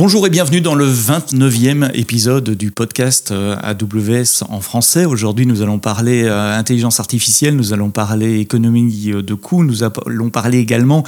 Bonjour 0.00 0.26
et 0.26 0.30
bienvenue 0.30 0.62
dans 0.62 0.74
le 0.74 0.90
29e 0.90 1.90
épisode 1.92 2.48
du 2.48 2.70
podcast 2.70 3.32
euh, 3.32 3.54
AWS 3.62 4.44
en 4.48 4.62
français. 4.62 5.04
Aujourd'hui, 5.04 5.44
nous 5.44 5.60
allons 5.60 5.78
parler 5.78 6.22
euh, 6.24 6.56
intelligence 6.56 7.00
artificielle, 7.00 7.54
nous 7.54 7.74
allons 7.74 7.90
parler 7.90 8.40
économie 8.40 9.12
de 9.12 9.34
coûts, 9.34 9.62
nous 9.62 9.82
allons 9.82 10.30
parler 10.30 10.56
également 10.56 11.04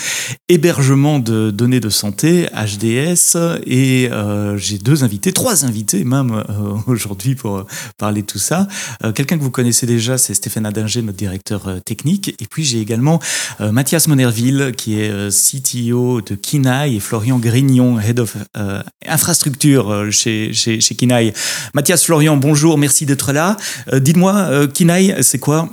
hébergement 0.51 1.21
de 1.21 1.51
données 1.51 1.81
de 1.81 1.89
santé, 1.89 2.49
HDS, 2.53 3.39
et 3.67 4.11
euh, 4.13 4.59
j'ai 4.59 4.77
deux 4.77 5.05
invités, 5.05 5.33
trois 5.33 5.65
invités 5.65 6.05
même 6.05 6.45
aujourd'hui 6.87 7.35
pour 7.35 7.65
parler 7.97 8.21
de 8.21 8.27
tout 8.27 8.39
ça. 8.39 8.69
Quelqu'un 9.15 9.39
que 9.39 9.43
vous 9.43 9.51
connaissez 9.51 9.87
déjà, 9.87 10.19
c'est 10.19 10.35
Stéphane 10.35 10.67
Adinger, 10.67 11.01
notre 11.01 11.17
directeur 11.17 11.81
technique, 11.83 12.29
et 12.39 12.47
puis 12.47 12.63
j'ai 12.63 12.83
également 12.83 13.21
Mathias 13.59 14.07
Monerville, 14.07 14.75
qui 14.77 15.01
est 15.01 15.31
CTO 15.31 16.21
de 16.21 16.35
Kinaï, 16.35 16.97
et 16.97 17.01
Florian 17.01 17.39
Grignon, 17.39 17.99
Head 17.99 18.21
of 18.21 18.37
euh, 18.82 18.82
infrastructure 19.07 19.91
euh, 19.91 20.11
chez, 20.11 20.53
chez, 20.53 20.81
chez 20.81 20.95
Kinaï. 20.95 21.33
Mathias 21.75 22.05
Florian, 22.05 22.37
bonjour, 22.37 22.79
merci 22.79 23.07
d'être 23.07 23.33
là. 23.33 23.57
Euh, 23.93 24.01
dites-moi, 24.01 24.67
Kinaï, 24.73 25.17
c'est 25.23 25.39
quoi? 25.39 25.69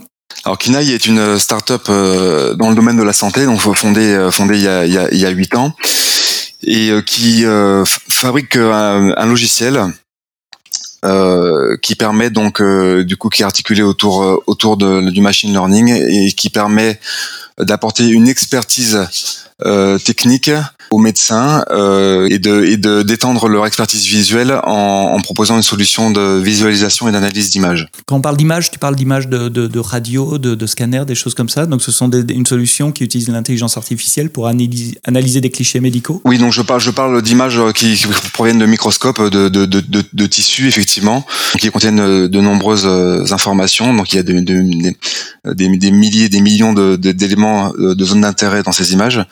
Alors 0.45 0.57
Kinaï 0.57 0.91
est 0.91 1.05
une 1.05 1.37
start-up 1.37 1.87
dans 1.87 2.69
le 2.69 2.75
domaine 2.75 2.97
de 2.97 3.03
la 3.03 3.13
santé, 3.13 3.45
donc 3.45 3.59
fondée 3.59 4.29
fondée 4.31 4.57
il 4.57 4.63
y 4.63 4.67
a 4.67 4.85
il 4.85 5.17
y 5.17 5.25
a, 5.25 5.29
8 5.29 5.55
ans 5.55 5.75
et 6.63 6.91
qui 7.05 7.43
fabrique 8.09 8.55
un, 8.55 9.25
logiciel 9.25 9.81
qui 11.81 11.95
permet 11.95 12.29
donc 12.29 12.61
du 12.61 13.17
coup 13.17 13.29
qui 13.29 13.41
est 13.41 13.45
articulé 13.45 13.81
autour 13.81 14.43
autour 14.47 14.77
du 14.77 15.21
machine 15.21 15.51
learning 15.51 15.89
et 15.89 16.31
qui 16.31 16.49
permet 16.49 16.99
d'apporter 17.59 18.07
une 18.07 18.27
expertise 18.29 18.99
technique 20.05 20.51
aux 20.91 20.97
médecins 20.97 21.63
euh, 21.71 22.27
et 22.29 22.39
de 22.39 22.63
et 22.63 22.77
de 22.77 23.03
d'étendre 23.03 23.47
leur 23.47 23.65
expertise 23.65 24.05
visuelle 24.05 24.59
en, 24.63 25.13
en, 25.15 25.21
proposant 25.21 25.57
une 25.57 25.63
solution 25.63 26.11
de 26.11 26.39
visualisation 26.39 27.07
et 27.07 27.11
d'analyse 27.11 27.49
d'images. 27.49 27.87
Quand 28.05 28.15
on 28.17 28.21
parle 28.21 28.37
d'image, 28.37 28.71
tu 28.71 28.79
parles 28.79 28.95
d'image 28.95 29.27
de, 29.27 29.49
de, 29.49 29.67
de, 29.67 29.79
radio, 29.79 30.37
de, 30.37 30.55
de 30.55 30.65
scanner, 30.65 31.03
des 31.05 31.15
choses 31.15 31.35
comme 31.35 31.49
ça. 31.49 31.65
Donc 31.65 31.81
ce 31.81 31.91
sont 31.91 32.07
des, 32.07 32.33
une 32.33 32.45
solution 32.45 32.91
qui 32.91 33.03
utilise 33.03 33.29
l'intelligence 33.29 33.77
artificielle 33.77 34.29
pour 34.29 34.47
analyser, 34.47 34.97
analyser 35.05 35.41
des 35.41 35.49
clichés 35.49 35.79
médicaux. 35.79 36.21
Oui, 36.25 36.37
donc 36.37 36.53
je 36.53 36.61
parle 36.61 36.81
je 36.81 36.91
parle 36.91 37.21
d'images 37.21 37.59
qui, 37.75 37.95
qui, 37.95 38.07
proviennent 38.33 38.59
de 38.59 38.65
microscopes 38.65 39.21
de, 39.21 39.49
de, 39.49 39.65
de, 39.65 39.83
de, 40.13 40.25
tissus 40.25 40.67
effectivement, 40.67 41.25
qui 41.59 41.69
contiennent 41.69 42.27
de 42.27 42.41
nombreuses 42.41 42.87
informations. 43.31 43.93
Donc 43.93 44.13
il 44.13 44.17
y 44.17 44.19
a 44.19 44.23
des, 44.23 44.41
des, 44.41 44.95
des 45.45 45.91
milliers, 45.91 46.29
des 46.29 46.41
millions 46.41 46.73
d'éléments 46.73 47.71
de, 47.71 47.93
de 47.93 48.05
zones 48.05 48.21
d'intérêt 48.21 48.63
dans 48.63 48.71
ces 48.71 48.93
images 48.93 49.23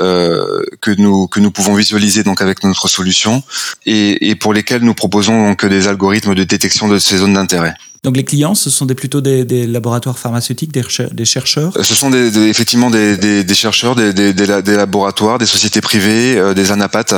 euh, 0.00 0.64
que 0.80 0.93
nous 0.98 1.26
que 1.26 1.40
nous 1.40 1.50
pouvons 1.50 1.74
visualiser 1.74 2.22
donc 2.22 2.40
avec 2.40 2.62
notre 2.64 2.88
solution 2.88 3.42
et, 3.86 4.28
et 4.30 4.34
pour 4.34 4.52
lesquels 4.52 4.82
nous 4.82 4.94
proposons 4.94 5.48
donc 5.48 5.64
des 5.66 5.88
algorithmes 5.88 6.34
de 6.34 6.44
détection 6.44 6.88
de 6.88 6.98
ces 6.98 7.18
zones 7.18 7.34
d'intérêt. 7.34 7.74
Donc 8.04 8.18
les 8.18 8.24
clients, 8.24 8.54
ce 8.54 8.68
sont 8.68 8.84
des, 8.84 8.94
plutôt 8.94 9.22
des, 9.22 9.46
des 9.46 9.66
laboratoires 9.66 10.18
pharmaceutiques, 10.18 10.72
des, 10.72 10.82
des, 11.12 11.24
chercheurs? 11.24 11.72
Euh, 11.78 11.82
Ce 11.82 11.94
sont 11.94 12.10
des, 12.10 12.36
effectivement 12.48 12.90
des, 12.90 13.44
chercheurs, 13.54 13.96
des, 13.96 14.12
laboratoires, 14.76 15.38
des 15.38 15.46
sociétés 15.46 15.80
privées, 15.80 16.36
euh, 16.36 16.52
des 16.52 16.70
anapathes. 16.70 17.14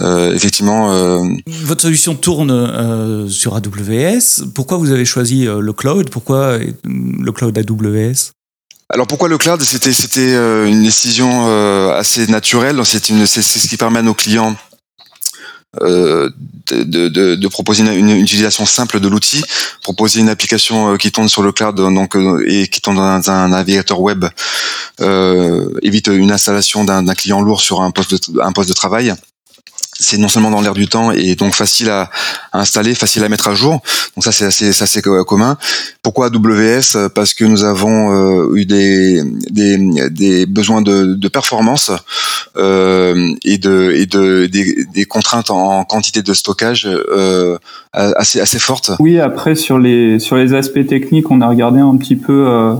Euh, 0.00 0.34
effectivement. 0.34 0.92
Euh... 0.92 1.22
Votre 1.64 1.80
solution 1.82 2.14
tourne 2.14 3.28
sur 3.30 3.56
AWS. 3.56 4.50
Pourquoi 4.54 4.76
vous 4.76 4.92
avez 4.92 5.06
choisi 5.06 5.46
le 5.46 5.72
cloud? 5.72 6.10
Pourquoi 6.10 6.58
le 6.84 7.32
cloud 7.32 7.56
AWS 7.56 8.32
alors 8.90 9.06
pourquoi 9.06 9.28
le 9.28 9.36
cloud? 9.36 9.60
C'était 9.62 9.92
c'était 9.92 10.34
euh, 10.34 10.66
une 10.66 10.82
décision 10.82 11.46
euh, 11.48 11.92
assez 11.92 12.26
naturelle. 12.26 12.80
C'est 12.84 13.10
une 13.10 13.26
c'est 13.26 13.42
ce 13.42 13.68
qui 13.68 13.76
permet 13.76 13.98
à 13.98 14.02
nos 14.02 14.14
clients 14.14 14.56
euh, 15.82 16.30
de, 16.70 17.08
de, 17.08 17.48
proposer 17.48 17.82
une, 17.82 18.08
utilisation 18.10 18.64
simple 18.64 19.00
de 19.00 19.08
l'outil, 19.08 19.44
proposer 19.82 20.20
une 20.20 20.30
application 20.30 20.96
qui 20.96 21.12
tourne 21.12 21.28
sur 21.28 21.42
le 21.42 21.52
cloud 21.52 21.76
donc 21.76 22.16
et 22.46 22.68
qui 22.68 22.80
tourne 22.80 22.96
dans 22.96 23.30
un 23.30 23.48
navigateur 23.48 24.00
web, 24.00 24.24
évite 25.82 26.06
une 26.06 26.32
installation 26.32 26.84
d'un 26.84 27.14
client 27.14 27.42
lourd 27.42 27.60
sur 27.60 27.82
un 27.82 27.90
poste 27.90 28.30
un 28.42 28.52
poste 28.52 28.70
de 28.70 28.74
travail 28.74 29.14
c'est 29.98 30.18
non 30.18 30.28
seulement 30.28 30.50
dans 30.50 30.60
l'air 30.60 30.74
du 30.74 30.86
temps 30.88 31.10
et 31.10 31.34
donc 31.34 31.54
facile 31.54 31.90
à, 31.90 32.10
installer, 32.52 32.94
facile 32.94 33.24
à 33.24 33.28
mettre 33.28 33.48
à 33.48 33.54
jour. 33.54 33.80
Donc 34.16 34.24
ça 34.24 34.32
c'est 34.32 34.46
assez, 34.46 34.72
c'est 34.72 35.02
commun. 35.02 35.56
Pourquoi 36.02 36.26
AWS 36.26 37.08
Parce 37.14 37.34
que 37.34 37.44
nous 37.44 37.64
avons 37.64 38.12
euh, 38.12 38.56
eu 38.56 38.64
des, 38.64 39.22
des, 39.50 39.76
des, 40.10 40.46
besoins 40.46 40.82
de, 40.82 41.14
de 41.14 41.28
performance 41.28 41.90
euh, 42.56 43.34
et 43.44 43.58
de 43.58 43.92
et 43.94 44.06
de 44.06 44.46
des, 44.46 44.84
des, 44.94 45.04
contraintes 45.04 45.50
en 45.50 45.84
quantité 45.84 46.22
de 46.22 46.32
stockage 46.32 46.86
euh, 46.86 47.58
assez 47.92 48.40
assez 48.40 48.58
fortes. 48.58 48.92
Oui, 49.00 49.18
après 49.18 49.54
sur 49.54 49.78
les 49.78 50.18
sur 50.18 50.36
les 50.36 50.54
aspects 50.54 50.86
techniques, 50.86 51.30
on 51.30 51.40
a 51.40 51.48
regardé 51.48 51.80
un 51.80 51.96
petit 51.96 52.16
peu 52.16 52.46
euh, 52.46 52.74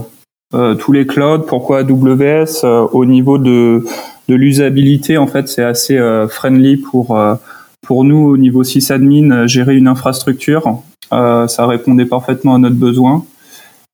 euh, 0.53 0.75
tous 0.75 0.91
les 0.91 1.05
clouds. 1.05 1.39
Pourquoi 1.47 1.79
AWS 1.79 2.63
au 2.93 3.05
niveau 3.05 3.37
de 3.37 3.83
de 4.29 4.35
l'usabilité, 4.35 5.17
en 5.17 5.25
fait, 5.25 5.49
c'est 5.49 5.63
assez 5.63 5.97
euh, 5.97 6.27
friendly 6.27 6.77
pour 6.77 7.17
euh, 7.17 7.33
pour 7.81 8.03
nous 8.03 8.27
au 8.27 8.37
niveau 8.37 8.63
sysadmin 8.63 9.31
euh, 9.31 9.47
gérer 9.47 9.75
une 9.75 9.87
infrastructure. 9.87 10.81
ça 11.11 11.67
répondait 11.67 12.05
parfaitement 12.05 12.55
à 12.55 12.59
notre 12.59 12.75
besoin. 12.75 13.25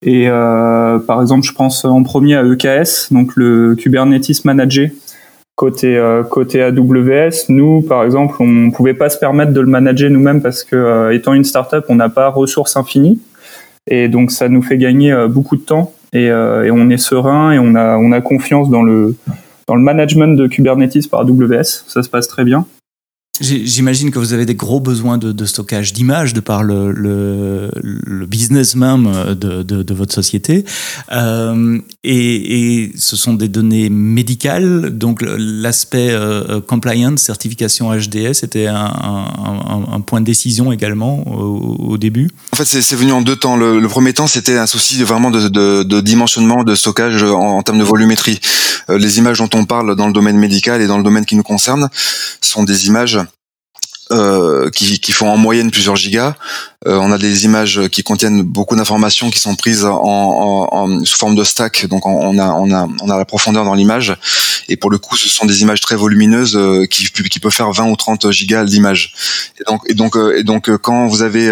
Et 0.06 0.28
par 1.08 1.22
exemple, 1.22 1.48
je 1.48 1.54
pense 1.54 1.86
en 1.86 2.04
premier 2.04 2.36
à 2.36 2.44
EKS, 2.44 3.12
donc 3.12 3.32
le 3.36 3.76
Kubernetes 3.76 4.44
Manager 4.44 4.90
côté 5.56 5.90
côté 6.30 6.62
AWS. 6.62 7.46
Nous, 7.50 7.82
par 7.82 8.04
exemple, 8.04 8.36
on 8.40 8.70
pouvait 8.72 8.94
pas 8.94 9.10
se 9.10 9.18
permettre 9.18 9.54
de 9.54 9.62
le 9.62 9.68
manager 9.68 10.12
nous-mêmes 10.12 10.42
parce 10.42 10.64
que 10.64 11.12
étant 11.14 11.34
une 11.34 11.46
startup, 11.46 11.86
on 11.88 11.96
n'a 11.96 12.10
pas 12.10 12.28
ressources 12.30 12.76
infinies 12.76 13.20
et 13.88 14.10
donc 14.10 14.32
ça 14.32 14.50
nous 14.50 14.62
fait 14.62 14.78
gagner 14.78 15.16
beaucoup 15.30 15.56
de 15.56 15.64
temps 15.64 15.94
et, 16.12 16.26
et, 16.26 16.72
on 16.72 16.90
est 16.90 17.04
serein 17.12 17.54
et 17.54 17.60
on 17.60 17.74
a 17.74 17.98
on 17.98 18.12
a 18.12 18.20
confiance 18.22 18.70
dans 18.70 18.84
le 18.84 19.16
dans 19.68 19.76
le 19.76 19.82
management 19.82 20.36
de 20.36 20.48
Kubernetes 20.48 21.10
par 21.10 21.22
AWS. 21.22 21.64
Ça 21.88 22.04
se 22.04 22.10
passe 22.10 22.28
très 22.28 22.44
bien. 22.44 22.66
J'imagine 23.42 24.12
que 24.12 24.20
vous 24.20 24.34
avez 24.34 24.46
des 24.46 24.56
gros 24.56 24.80
besoins 24.80 25.18
de, 25.18 25.32
de 25.32 25.46
stockage 25.46 25.94
d'images 25.94 26.34
de 26.34 26.40
par 26.40 26.64
le, 26.64 26.92
le, 26.92 27.70
le, 27.82 28.26
business 28.26 28.76
même 28.76 29.12
de, 29.30 29.64
de, 29.64 29.84
de 29.84 29.94
votre 29.94 30.14
société. 30.14 30.66
Euh, 31.12 31.80
et, 32.04 32.84
et, 32.84 32.92
ce 32.98 33.16
sont 33.16 33.34
des 33.34 33.48
données 33.48 33.90
médicales, 33.90 34.90
donc 34.98 35.22
l'aspect 35.22 36.10
euh, 36.12 36.62
compliance, 36.62 37.22
certification 37.22 37.92
HDS, 37.94 38.44
était 38.44 38.68
un, 38.68 38.76
un, 38.76 39.94
un, 39.94 40.02
point 40.02 40.22
de 40.22 40.26
décision 40.26 40.72
également 40.72 41.28
au, 41.28 41.94
au 41.94 41.98
début. 41.98 42.30
En 42.54 42.56
fait, 42.56 42.66
c'est 42.66 42.96
venu 42.96 43.12
en 43.12 43.22
deux 43.22 43.36
temps. 43.36 43.58
Le, 43.58 43.80
le 43.80 43.88
premier 43.88 44.14
temps, 44.14 44.28
c'était 44.28 44.58
un 44.58 44.68
souci 44.68 45.04
vraiment 45.04 45.32
de, 45.32 46.02
dimensionnement, 46.02 46.64
de 46.64 46.76
stockage 46.76 47.24
en, 47.24 47.58
en, 47.58 47.64
termes 47.64 47.80
de 47.80 47.84
volumétrie. 47.84 48.40
Euh, 48.90 48.98
les 48.98 49.18
images 49.18 49.40
dont 49.40 49.50
on 49.54 49.66
parle 49.66 49.96
dans 49.96 50.08
le 50.08 50.14
domaine 50.14 50.38
médical 50.38 50.82
et 50.82 50.88
dans 50.88 50.98
le 50.98 51.04
domaine 51.04 51.26
qui 51.26 51.36
nous 51.36 51.44
concerne 51.44 51.90
sont 52.42 52.64
des 52.64 52.88
images 52.88 53.20
euh, 54.12 54.70
qui, 54.70 55.00
qui, 55.00 55.12
font 55.12 55.30
en 55.30 55.38
moyenne 55.38 55.72
plusieurs 55.72 55.96
gigas. 55.96 56.36
Euh, 56.86 56.98
on 56.98 57.12
a 57.12 57.18
des 57.18 57.46
images 57.46 57.88
qui 57.90 58.04
contiennent 58.04 58.44
beaucoup 58.44 58.76
d'informations 58.76 59.32
qui 59.32 59.40
sont 59.40 59.56
prises 59.56 59.86
en, 59.86 60.68
en, 60.72 61.06
sous 61.06 61.18
forme 61.18 61.36
de 61.36 61.44
stack, 61.44 61.88
donc 61.88 62.06
on 62.06 62.38
a, 62.38 62.52
on 62.52 62.72
a, 62.72 62.88
on 63.02 63.10
a 63.10 63.18
la 63.18 63.26
profondeur 63.26 63.66
dans 63.66 63.74
l'image. 63.74 64.16
Et 64.68 64.78
pour 64.78 64.92
le 64.92 64.98
coup, 64.98 65.16
ce 65.16 65.30
sont 65.30 65.46
des 65.46 65.62
images 65.62 65.82
très 65.82 65.96
volumineuses 65.96 66.56
euh, 66.56 66.86
qui, 66.86 67.10
qui 67.10 67.40
peuvent 67.40 67.52
faire 67.52 67.72
20 67.72 67.90
ou 67.90 67.96
30 67.96 68.30
gigas 68.32 68.66
d'image. 68.66 69.14
Et 69.60 69.64
donc, 69.64 69.82
et 69.88 69.94
donc, 69.94 70.18
et 70.36 70.44
donc, 70.44 70.78
quand 70.78 71.08
vous 71.08 71.22
avez 71.22 71.52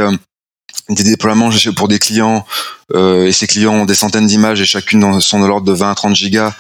des 0.90 1.03
déploiements 1.03 1.50
pour 1.75 1.88
des 1.88 2.00
clients 2.00 2.46
euh, 2.94 3.25
et 3.25 3.31
ces 3.31 3.47
clients 3.47 3.74
ont 3.74 3.85
des 3.85 3.96
centaines 3.96 4.28
d'images 4.28 4.59
et 4.59 4.66
chacune 4.66 5.22
sont 5.22 5.40
de 5.40 5.47
l'ordre 5.47 5.66
de 5.66 5.72
20 5.72 5.91
à 5.91 5.96
30 5.96 6.16
gigas 6.16 6.53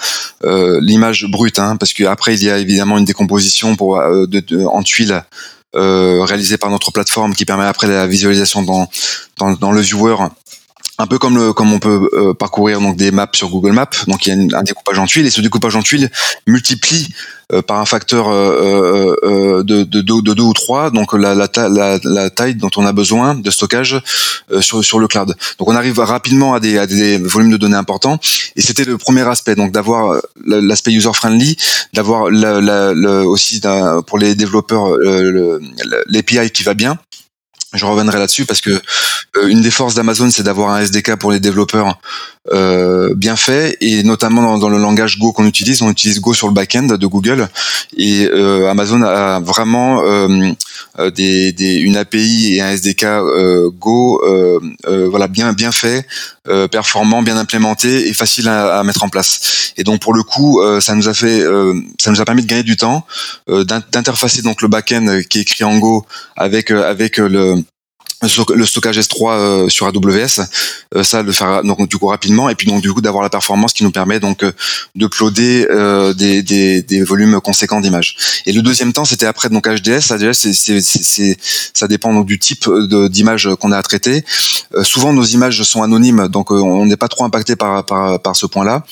euh, 0.45 0.79
l'image 0.81 1.25
brute 1.25 1.59
hein, 1.59 1.75
parce 1.75 1.93
qu'après 1.93 2.35
il 2.35 2.43
y 2.43 2.49
a 2.49 2.57
évidemment 2.57 2.97
une 2.97 3.05
décomposition 3.05 3.75
pour 3.75 3.97
de, 3.97 4.65
en 4.65 4.81
tuiles 4.81 5.11
euh, 5.11 5.21
réalisé 5.73 6.57
par 6.57 6.69
notre 6.69 6.91
plateforme 6.91 7.33
qui 7.33 7.45
permet 7.45 7.65
après 7.65 7.87
la 7.87 8.07
visualisation 8.07 8.61
dans, 8.61 8.87
dans, 9.37 9.53
dans 9.53 9.71
le 9.71 9.81
viewer 9.81 10.15
un 10.99 11.07
peu 11.07 11.17
comme 11.17 11.53
comme 11.53 11.73
on 11.73 11.79
peut 11.79 12.09
euh, 12.13 12.33
parcourir 12.33 12.79
donc 12.79 12.97
des 12.97 13.11
maps 13.11 13.29
sur 13.33 13.49
Google 13.49 13.71
Maps. 13.71 13.89
Donc 14.07 14.25
il 14.25 14.29
y 14.29 14.53
a 14.53 14.59
un 14.59 14.63
découpage 14.63 14.99
en 14.99 15.05
tuiles 15.05 15.25
et 15.25 15.31
ce 15.31 15.41
découpage 15.41 15.75
en 15.75 15.81
tuiles 15.81 16.09
multiplie 16.45 17.09
euh, 17.51 17.61
par 17.63 17.79
un 17.79 17.85
facteur 17.85 18.29
euh, 18.29 19.63
de, 19.63 19.83
de, 19.83 20.01
de, 20.01 20.33
deux 20.33 20.43
ou 20.43 20.53
trois, 20.53 20.91
donc 20.91 21.13
la, 21.13 22.29
taille 22.29 22.55
dont 22.55 22.69
on 22.77 22.85
a 22.85 22.91
besoin 22.91 23.33
de 23.35 23.49
stockage 23.49 24.01
sur, 24.61 24.83
sur 24.83 24.99
le 24.99 25.07
cloud. 25.07 25.35
Donc 25.57 25.67
on 25.67 25.75
arrive 25.75 25.99
rapidement 25.99 26.53
à 26.53 26.59
des, 26.59 26.77
à 26.77 26.85
des 26.85 27.17
volumes 27.17 27.51
de 27.51 27.57
données 27.57 27.75
importants, 27.75 28.19
et 28.55 28.61
c'était 28.61 28.85
le 28.85 28.97
premier 28.97 29.27
aspect, 29.27 29.55
donc 29.55 29.71
d'avoir 29.71 30.21
l'aspect 30.45 30.91
user-friendly, 30.91 31.57
d'avoir 31.93 32.23
aussi 33.25 33.61
pour 34.07 34.17
les 34.17 34.35
développeurs 34.35 34.95
l'API 36.07 36.49
qui 36.51 36.63
va 36.63 36.73
bien, 36.73 36.97
Je 37.73 37.85
reviendrai 37.85 38.19
là-dessus 38.19 38.45
parce 38.45 38.61
que 38.61 38.69
euh, 38.69 39.47
une 39.47 39.61
des 39.61 39.71
forces 39.71 39.95
d'Amazon, 39.95 40.29
c'est 40.29 40.43
d'avoir 40.43 40.69
un 40.69 40.81
SDK 40.81 41.15
pour 41.15 41.31
les 41.31 41.39
développeurs 41.39 41.99
euh, 42.51 43.15
bien 43.15 43.35
fait 43.35 43.77
et 43.81 44.03
notamment 44.03 44.57
dans, 44.57 44.69
le 44.69 44.77
langage 44.77 45.17
Go 45.17 45.31
qu'on 45.31 45.47
utilise, 45.47 45.81
on 45.81 45.89
utilise 45.89 46.19
Go 46.19 46.33
sur 46.33 46.47
le 46.47 46.53
back-end 46.53 46.83
de 46.83 47.07
Google 47.07 47.47
et 47.97 48.27
euh, 48.27 48.69
Amazon 48.69 49.01
a 49.01 49.39
vraiment 49.39 50.03
des, 51.15 51.75
une 51.81 51.95
API 51.97 52.55
et 52.55 52.61
un 52.61 52.69
SDK 52.71 53.05
Go 53.79 54.21
voilà 54.85 55.27
bien 55.27 55.53
bien 55.53 55.71
fait, 55.71 56.05
performant, 56.69 57.23
bien 57.23 57.37
implémenté 57.37 58.09
et 58.09 58.13
facile 58.13 58.49
à, 58.49 58.79
à, 58.79 58.83
mettre 58.83 59.03
en 59.03 59.09
place. 59.09 59.73
Et 59.77 59.83
donc 59.83 60.01
pour 60.01 60.13
le 60.13 60.21
coup, 60.23 60.61
ça 60.81 60.95
nous 60.95 61.07
a 61.07 61.13
fait, 61.13 61.43
ça 61.99 62.11
nous 62.11 62.21
a 62.21 62.25
permis 62.25 62.43
de 62.43 62.47
gagner 62.47 62.63
du 62.63 62.75
temps, 62.75 63.05
d'interfacer 63.47 64.41
donc 64.41 64.61
le 64.61 64.67
back-end 64.67 65.21
qui 65.29 65.39
est 65.39 65.41
écrit 65.43 65.63
en 65.63 65.77
Go 65.77 66.05
avec 66.35 66.71
avec 66.71 67.17
le 67.17 67.62
le 68.23 68.65
stockage 68.65 68.99
S3 68.99 69.31
euh, 69.31 69.69
sur 69.69 69.85
AWS, 69.87 70.41
euh, 70.95 71.03
ça 71.03 71.21
le 71.21 71.31
faire 71.31 71.63
donc 71.63 71.87
du 71.87 71.97
coup 71.97 72.07
rapidement 72.07 72.49
et 72.49 72.55
puis 72.55 72.67
donc 72.67 72.81
du 72.81 72.91
coup 72.93 73.01
d'avoir 73.01 73.23
la 73.23 73.29
performance 73.29 73.73
qui 73.73 73.83
nous 73.83 73.91
permet 73.91 74.19
donc 74.19 74.43
euh, 74.43 74.51
de 74.95 75.07
ploder 75.07 75.65
des, 76.15 76.41
des, 76.41 76.81
des, 76.81 77.03
volumes 77.03 77.39
conséquents 77.41 77.81
d'images. 77.81 78.15
Et 78.45 78.53
le 78.53 78.61
deuxième 78.61 78.93
temps 78.93 79.05
c'était 79.05 79.25
après 79.25 79.49
donc 79.49 79.67
HDS. 79.67 80.13
HDS 80.13 80.33
c'est, 80.33 81.37
ça 81.73 81.87
dépend 81.87 82.13
donc 82.13 82.25
du 82.25 82.39
type 82.39 82.69
d'image 83.09 83.49
qu'on 83.59 83.71
a 83.71 83.77
à 83.77 83.83
traiter. 83.83 84.23
souvent 84.83 85.13
nos 85.13 85.25
images 85.25 85.61
sont 85.63 85.83
anonymes 85.83 86.27
donc 86.27 86.51
on 86.51 86.85
n'est 86.85 86.97
pas 86.97 87.07
trop 87.07 87.25
impacté 87.25 87.55
par, 87.55 87.85
par, 87.85 88.21
par 88.21 88.35
ce 88.35 88.45
point-là. 88.45 88.83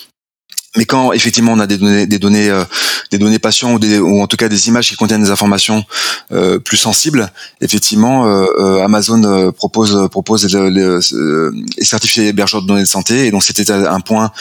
Mais 0.77 0.85
quand 0.85 1.11
effectivement 1.11 1.51
on 1.51 1.59
a 1.59 1.67
des 1.67 1.77
données, 1.77 2.07
des 2.07 2.17
données, 2.17 2.49
euh, 2.49 2.63
des 3.11 3.17
données 3.17 3.39
patients 3.39 3.73
ou, 3.73 3.79
des, 3.79 3.99
ou 3.99 4.21
en 4.21 4.27
tout 4.27 4.37
cas 4.37 4.47
des 4.47 4.69
images 4.69 4.87
qui 4.87 4.95
contiennent 4.95 5.21
des 5.21 5.29
informations 5.29 5.83
euh, 6.31 6.59
plus 6.59 6.77
sensibles, 6.77 7.29
effectivement 7.59 8.25
euh, 8.25 8.81
Amazon 8.81 9.51
propose 9.51 10.07
propose 10.09 10.45
et 10.45 11.83
certifie 11.83 12.21
les 12.21 12.27
hébergeurs 12.27 12.61
de 12.61 12.67
données 12.67 12.81
de 12.81 12.87
santé. 12.87 13.27
Et 13.27 13.31
donc 13.31 13.43
c'était 13.43 13.69
un 13.69 13.99
point 13.99 14.31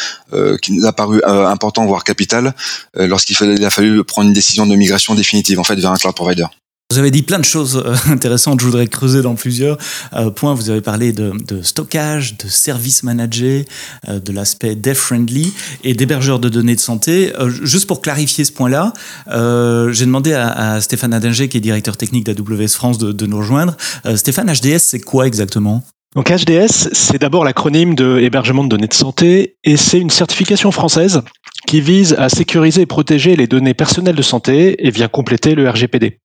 qui 0.63 0.73
nous 0.73 0.87
a 0.87 0.93
paru 0.93 1.21
important 1.25 1.85
voire 1.87 2.05
capital 2.05 2.55
lorsqu'il 2.95 3.65
a 3.65 3.71
fallu 3.71 4.05
prendre 4.05 4.29
une 4.29 4.35
décision 4.35 4.67
de 4.67 4.77
migration 4.77 5.15
définitive 5.15 5.59
en 5.59 5.65
fait 5.65 5.77
vers 5.77 5.91
un 5.91 5.97
cloud 5.97 6.15
provider. 6.15 6.47
Vous 6.91 6.99
avez 6.99 7.13
dit 7.13 7.23
plein 7.23 7.39
de 7.39 7.45
choses 7.45 7.81
euh, 7.87 7.95
intéressantes, 8.13 8.61
je 8.61 8.67
voudrais 8.67 8.89
creuser 8.89 9.23
dans 9.23 9.37
plusieurs 9.37 9.79
euh, 10.13 10.31
points. 10.31 10.55
Vous 10.55 10.71
avez 10.71 10.81
parlé 10.81 11.13
de, 11.13 11.33
stockage, 11.63 12.37
de 12.37 12.49
service 12.49 13.05
manager, 13.05 13.63
euh, 14.09 14.19
de 14.19 14.33
l'aspect 14.33 14.75
dev-friendly 14.75 15.53
et 15.85 15.95
d'hébergeurs 15.95 16.41
de 16.41 16.49
données 16.49 16.75
de 16.75 16.81
santé. 16.81 17.33
juste 17.63 17.87
pour 17.87 18.03
clarifier 18.03 18.45
ce 18.45 18.51
point-là, 18.53 18.93
j'ai 19.29 20.05
demandé 20.05 20.33
à, 20.33 20.81
Stéphane 20.81 21.15
Adinger, 21.15 21.49
qui 21.49 21.59
est 21.59 21.61
directeur 21.61 21.97
technique 21.97 22.25
d'AWS 22.25 22.69
France, 22.69 22.99
de, 22.99 23.27
nous 23.27 23.39
rejoindre. 23.39 23.77
Stéphane, 24.17 24.53
HDS, 24.53 24.79
c'est 24.79 25.01
quoi 25.01 25.27
exactement? 25.27 25.83
Donc 26.17 26.31
HDS, 26.31 26.89
c'est 26.93 27.21
d'abord 27.21 27.45
l'acronyme 27.45 27.95
de 27.95 28.19
hébergement 28.19 28.65
de 28.65 28.69
données 28.69 28.89
de 28.89 28.95
santé 28.95 29.57
et 29.63 29.77
c'est 29.77 30.01
une 30.01 30.11
certification 30.11 30.73
française 30.73 31.23
qui 31.67 31.81
vise 31.81 32.15
à 32.15 32.29
sécuriser 32.29 32.83
et 32.83 32.87
protéger 32.87 33.37
les 33.37 33.47
données 33.47 33.75
personnelles 33.75 34.17
de 34.17 34.23
santé 34.23 34.87
et 34.87 34.91
vient 34.91 35.09
compléter 35.09 35.55
le 35.55 35.69
RGPD. 35.71 36.19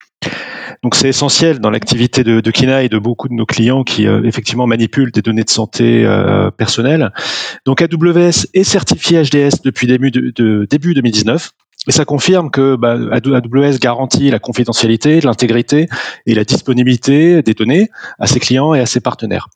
Donc 0.84 0.96
c'est 0.96 1.10
essentiel 1.10 1.60
dans 1.60 1.70
l'activité 1.70 2.24
de, 2.24 2.42
de, 2.42 2.52
Kina 2.52 2.84
et 2.84 2.90
de 2.90 2.98
beaucoup 2.98 3.28
de 3.28 3.34
nos 3.34 3.46
clients 3.46 3.84
qui 3.84 4.08
euh, 4.08 4.24
effectivement 4.24 4.68
manipulent 4.68 5.12
des 5.12 5.22
données 5.22 5.44
de 5.44 5.50
santé 5.50 6.06
euh, 6.06 6.52
personnelles. 6.52 7.12
Donc 7.66 7.82
AWS 7.82 8.48
est 8.54 8.64
certifié 8.64 9.24
HDS 9.24 9.62
depuis 9.64 9.88
début, 9.88 10.12
de, 10.12 10.68
début 10.70 10.94
2019. 10.94 11.52
Et 11.88 11.92
ça 11.92 12.04
confirme 12.04 12.50
que 12.50 12.76
bah, 12.76 12.98
AWS 13.12 13.78
garantit 13.80 14.32
la 14.32 14.40
confidentialité, 14.40 15.22
l'intégrité 15.22 15.88
et 16.26 16.34
la 16.34 16.44
disponibilité 16.44 17.44
des 17.44 17.54
données 17.54 17.90
à 18.18 18.26
ses 18.26 18.40
clients 18.40 18.74
et 18.74 18.80
à 18.80 18.88
ses 18.88 19.02
partenaires. 19.02 19.50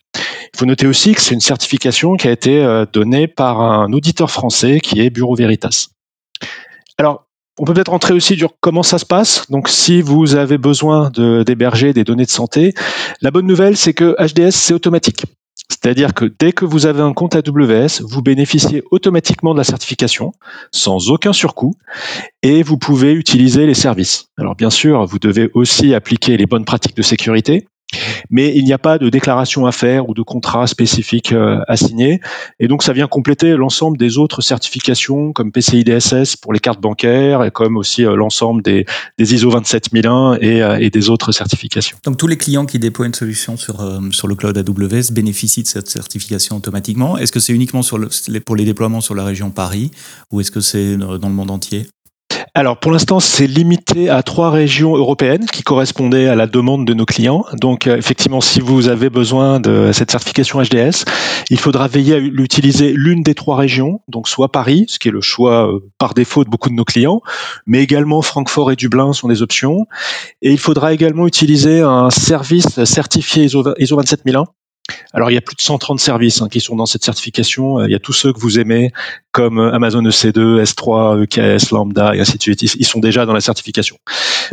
Il 0.53 0.57
faut 0.57 0.65
noter 0.65 0.87
aussi 0.87 1.13
que 1.13 1.21
c'est 1.21 1.33
une 1.33 1.41
certification 1.41 2.15
qui 2.15 2.27
a 2.27 2.31
été 2.31 2.63
euh, 2.63 2.85
donnée 2.91 3.27
par 3.27 3.61
un 3.61 3.91
auditeur 3.93 4.29
français 4.29 4.79
qui 4.79 5.01
est 5.01 5.09
Bureau 5.09 5.35
Veritas. 5.35 5.87
Alors, 6.97 7.28
on 7.57 7.65
peut 7.65 7.73
peut-être 7.73 7.91
rentrer 7.91 8.13
aussi 8.13 8.37
sur 8.37 8.53
comment 8.61 8.83
ça 8.83 8.97
se 8.97 9.05
passe. 9.05 9.45
Donc, 9.49 9.67
si 9.67 10.01
vous 10.01 10.35
avez 10.35 10.57
besoin 10.57 11.09
d'héberger 11.09 11.93
des 11.93 12.03
données 12.03 12.25
de 12.25 12.29
santé, 12.29 12.73
la 13.21 13.31
bonne 13.31 13.47
nouvelle, 13.47 13.75
c'est 13.75 13.93
que 13.93 14.15
HDS, 14.17 14.51
c'est 14.51 14.73
automatique. 14.73 15.25
C'est-à-dire 15.69 16.13
que 16.13 16.25
dès 16.25 16.51
que 16.51 16.65
vous 16.65 16.85
avez 16.87 17.01
un 17.01 17.13
compte 17.13 17.35
AWS, 17.35 18.01
vous 18.01 18.21
bénéficiez 18.21 18.83
automatiquement 18.91 19.53
de 19.53 19.59
la 19.59 19.63
certification 19.63 20.33
sans 20.71 21.11
aucun 21.11 21.31
surcoût 21.31 21.75
et 22.41 22.63
vous 22.63 22.77
pouvez 22.77 23.13
utiliser 23.13 23.65
les 23.65 23.75
services. 23.75 24.29
Alors 24.37 24.55
bien 24.55 24.71
sûr, 24.71 25.05
vous 25.05 25.19
devez 25.19 25.49
aussi 25.53 25.93
appliquer 25.93 26.37
les 26.37 26.47
bonnes 26.47 26.65
pratiques 26.65 26.97
de 26.97 27.01
sécurité 27.01 27.67
mais 28.29 28.55
il 28.55 28.63
n'y 28.63 28.73
a 28.73 28.77
pas 28.77 28.97
de 28.97 29.09
déclaration 29.09 29.65
à 29.65 29.71
faire 29.71 30.09
ou 30.09 30.13
de 30.13 30.21
contrat 30.21 30.67
spécifique 30.67 31.31
euh, 31.31 31.59
à 31.67 31.75
signer. 31.75 32.21
Et 32.59 32.67
donc, 32.67 32.83
ça 32.83 32.93
vient 32.93 33.07
compléter 33.07 33.55
l'ensemble 33.55 33.97
des 33.97 34.17
autres 34.17 34.41
certifications 34.41 35.33
comme 35.33 35.51
PCI 35.51 35.83
DSS 35.83 36.35
pour 36.35 36.53
les 36.53 36.59
cartes 36.59 36.81
bancaires 36.81 37.43
et 37.43 37.51
comme 37.51 37.77
aussi 37.77 38.05
euh, 38.05 38.15
l'ensemble 38.15 38.61
des, 38.61 38.85
ISO 39.17 39.49
27001 39.49 40.37
et, 40.41 40.61
euh, 40.61 40.77
et 40.79 40.89
des 40.89 41.09
autres 41.09 41.31
certifications. 41.31 41.97
Donc, 42.03 42.17
tous 42.17 42.27
les 42.27 42.37
clients 42.37 42.65
qui 42.65 42.79
déploient 42.79 43.07
une 43.07 43.13
solution 43.13 43.57
sur, 43.57 43.77
sur 44.11 44.27
le 44.27 44.35
cloud 44.35 44.57
AWS 44.57 45.11
bénéficient 45.11 45.63
de 45.63 45.67
cette 45.67 45.89
certification 45.89 46.57
automatiquement. 46.57 47.17
Est-ce 47.17 47.31
que 47.31 47.39
c'est 47.39 47.53
uniquement 47.53 47.81
pour 48.45 48.55
les 48.55 48.65
déploiements 48.65 49.01
sur 49.01 49.15
la 49.15 49.23
région 49.23 49.49
Paris 49.49 49.91
ou 50.31 50.41
est-ce 50.41 50.51
que 50.51 50.59
c'est 50.59 50.97
dans 50.97 51.29
le 51.29 51.33
monde 51.33 51.51
entier? 51.51 51.87
Alors 52.55 52.77
pour 52.77 52.91
l'instant, 52.91 53.19
c'est 53.19 53.47
limité 53.47 54.09
à 54.09 54.23
trois 54.23 54.49
régions 54.49 54.95
européennes 54.95 55.45
qui 55.45 55.63
correspondaient 55.63 56.27
à 56.27 56.35
la 56.35 56.47
demande 56.47 56.85
de 56.85 56.93
nos 56.93 57.05
clients. 57.05 57.45
Donc 57.53 57.87
euh, 57.87 57.97
effectivement, 57.97 58.41
si 58.41 58.59
vous 58.59 58.87
avez 58.87 59.09
besoin 59.09 59.59
de 59.59 59.91
cette 59.93 60.11
certification 60.11 60.61
HDS, 60.61 61.05
il 61.49 61.59
faudra 61.59 61.87
veiller 61.87 62.15
à 62.15 62.17
utiliser 62.17 62.93
l'une 62.93 63.23
des 63.23 63.35
trois 63.35 63.55
régions, 63.55 64.01
donc 64.07 64.27
soit 64.27 64.51
Paris, 64.51 64.85
ce 64.87 64.99
qui 64.99 65.09
est 65.09 65.11
le 65.11 65.21
choix 65.21 65.71
euh, 65.71 65.79
par 65.97 66.13
défaut 66.13 66.43
de 66.43 66.49
beaucoup 66.49 66.69
de 66.69 66.75
nos 66.75 66.85
clients, 66.85 67.21
mais 67.65 67.81
également 67.83 68.21
Francfort 68.21 68.71
et 68.71 68.75
Dublin 68.75 69.13
sont 69.13 69.27
des 69.27 69.41
options. 69.41 69.87
Et 70.41 70.51
il 70.51 70.59
faudra 70.59 70.93
également 70.93 71.27
utiliser 71.27 71.81
un 71.81 72.09
service 72.09 72.83
certifié 72.83 73.43
ISO 73.43 73.63
27001 73.77 74.45
alors, 75.13 75.31
il 75.31 75.33
y 75.33 75.37
a 75.37 75.41
plus 75.41 75.55
de 75.55 75.61
130 75.61 75.99
services 75.99 76.41
hein, 76.41 76.47
qui 76.49 76.59
sont 76.59 76.75
dans 76.75 76.85
cette 76.85 77.03
certification. 77.03 77.79
Euh, 77.79 77.87
il 77.87 77.91
y 77.91 77.95
a 77.95 77.99
tous 77.99 78.13
ceux 78.13 78.33
que 78.33 78.39
vous 78.39 78.59
aimez, 78.59 78.91
comme 79.31 79.59
euh, 79.59 79.73
Amazon 79.73 80.01
EC2, 80.01 80.63
S3, 80.63 81.23
EKS, 81.23 81.71
Lambda, 81.71 82.15
et 82.15 82.19
ainsi 82.19 82.37
de 82.37 82.41
suite. 82.41 82.61
Ils 82.61 82.85
sont 82.85 82.99
déjà 82.99 83.25
dans 83.25 83.33
la 83.33 83.41
certification. 83.41 83.97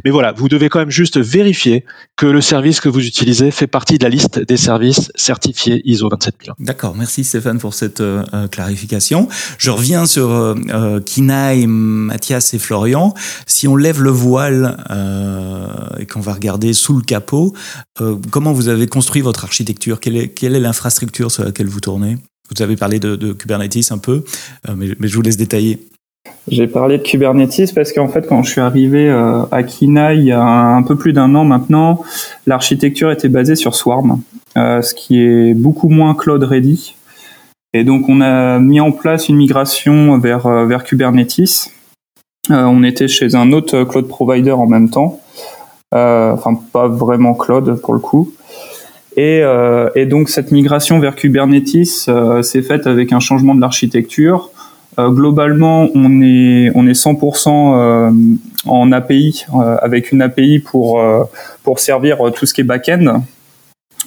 Mais 0.05 0.11
voilà, 0.11 0.33
vous 0.33 0.49
devez 0.49 0.69
quand 0.69 0.79
même 0.79 0.91
juste 0.91 1.19
vérifier 1.19 1.85
que 2.17 2.27
le 2.27 2.41
service 2.41 2.81
que 2.81 2.89
vous 2.89 3.07
utilisez 3.07 3.51
fait 3.51 3.67
partie 3.67 3.99
de 3.99 4.05
la 4.05 4.11
liste 4.11 4.39
des 4.39 4.57
services 4.57 5.11
certifiés 5.15 5.81
ISO 5.85 6.09
27001. 6.09 6.55
D'accord, 6.59 6.95
merci 6.95 7.25
Stéphane 7.25 7.59
pour 7.59 7.75
cette 7.75 8.01
euh, 8.01 8.49
clarification. 8.49 9.29
Je 9.59 9.71
reviens 9.71 10.07
sur 10.07 10.31
euh, 10.31 11.01
Kinaï, 11.01 11.67
Mathias 11.67 12.53
et 12.53 12.59
Florian. 12.59 13.15
Si 13.47 13.67
on 13.69 13.77
lève 13.77 14.03
le 14.03 14.11
voile 14.11 14.77
et 15.99 16.07
qu'on 16.07 16.21
va 16.21 16.35
regarder 16.35 16.73
sous 16.73 16.97
le 16.97 17.03
capot, 17.03 17.55
comment 18.31 18.53
vous 18.53 18.69
avez 18.69 18.87
construit 18.87 19.23
votre 19.23 19.45
architecture? 19.45 20.01
Quelle 20.01 20.17
est 20.17 20.26
quelle 20.29 20.57
est 20.57 20.61
l'infrastructure 20.61 21.31
sur 21.31 21.45
laquelle 21.45 21.67
vous 21.67 21.81
tournez? 21.81 22.17
Vous 22.55 22.63
avez 22.63 22.77
parlé 22.77 23.01
de, 23.01 23.33
Kubernetes 23.33 23.91
un 23.91 23.99
peu, 23.99 24.25
euh, 24.69 24.75
mais, 24.77 24.87
je 25.01 25.17
vous 25.17 25.23
laisse 25.23 25.37
détailler. 25.37 25.81
J'ai 26.49 26.67
parlé 26.67 26.99
de 26.99 27.03
Kubernetes 27.03 27.75
parce 27.75 27.93
qu'en 27.93 28.09
fait, 28.09 28.27
quand 28.29 28.43
je 28.43 28.51
suis 28.51 28.61
arrivé 28.61 29.09
euh, 29.09 29.43
à 29.51 29.63
Kina 29.63 30.15
il 30.15 30.25
y 30.25 30.33
a 30.33 30.43
un, 30.43 30.83
peu 30.83 30.97
plus 30.97 31.13
d'un 31.13 31.35
an 31.35 31.45
maintenant, 31.45 32.03
l'architecture 32.47 33.11
était 33.11 33.29
basée 33.29 33.57
sur 33.57 33.75
Swarm, 33.75 34.21
euh, 34.57 34.81
ce 34.83 34.95
qui 34.95 35.21
est 35.21 35.55
beaucoup 35.55 35.89
moins 35.89 36.15
cloud 36.15 36.43
ready. 36.43 36.95
Et 37.73 37.85
donc, 37.85 38.09
on 38.09 38.21
a 38.21 38.59
mis 38.59 38.81
en 38.81 38.93
place 38.93 39.29
une 39.29 39.37
migration 39.37 40.19
vers, 40.19 40.49
vers 40.67 40.85
Kubernetes. 40.85 41.71
on 42.49 42.83
était 42.85 43.09
chez 43.09 43.35
un 43.35 43.53
autre 43.53 43.85
cloud 43.85 44.09
provider 44.09 44.53
en 44.53 44.67
même 44.67 44.89
temps. 44.89 45.21
enfin, 45.93 46.55
pas 46.73 46.89
vraiment 46.89 47.35
cloud 47.35 47.81
pour 47.83 47.93
le 47.93 48.01
coup. 48.01 48.33
Et, 49.17 49.41
euh, 49.43 49.89
et, 49.95 50.05
donc 50.05 50.29
cette 50.29 50.53
migration 50.53 50.99
vers 50.99 51.17
Kubernetes 51.17 52.07
euh, 52.09 52.43
s'est 52.43 52.63
faite 52.63 52.87
avec 52.87 53.13
un 53.13 53.21
changement 53.21 53.55
de 53.55 53.61
l'architecture. 53.61 54.51
Euh, 54.99 55.09
globalement, 55.11 55.89
on 55.95 56.21
est 56.21 56.71
on 56.75 56.87
est 56.87 56.93
100% 56.93 58.39
en 58.67 58.93
API 58.93 59.47
avec 59.81 60.13
une 60.13 60.23
API 60.23 60.59
pour 60.59 61.03
pour 61.63 61.79
servir 61.79 62.19
tout 62.35 62.47
ce 62.47 62.55
qui 62.55 62.61
est 62.61 62.65
backend. 62.65 63.23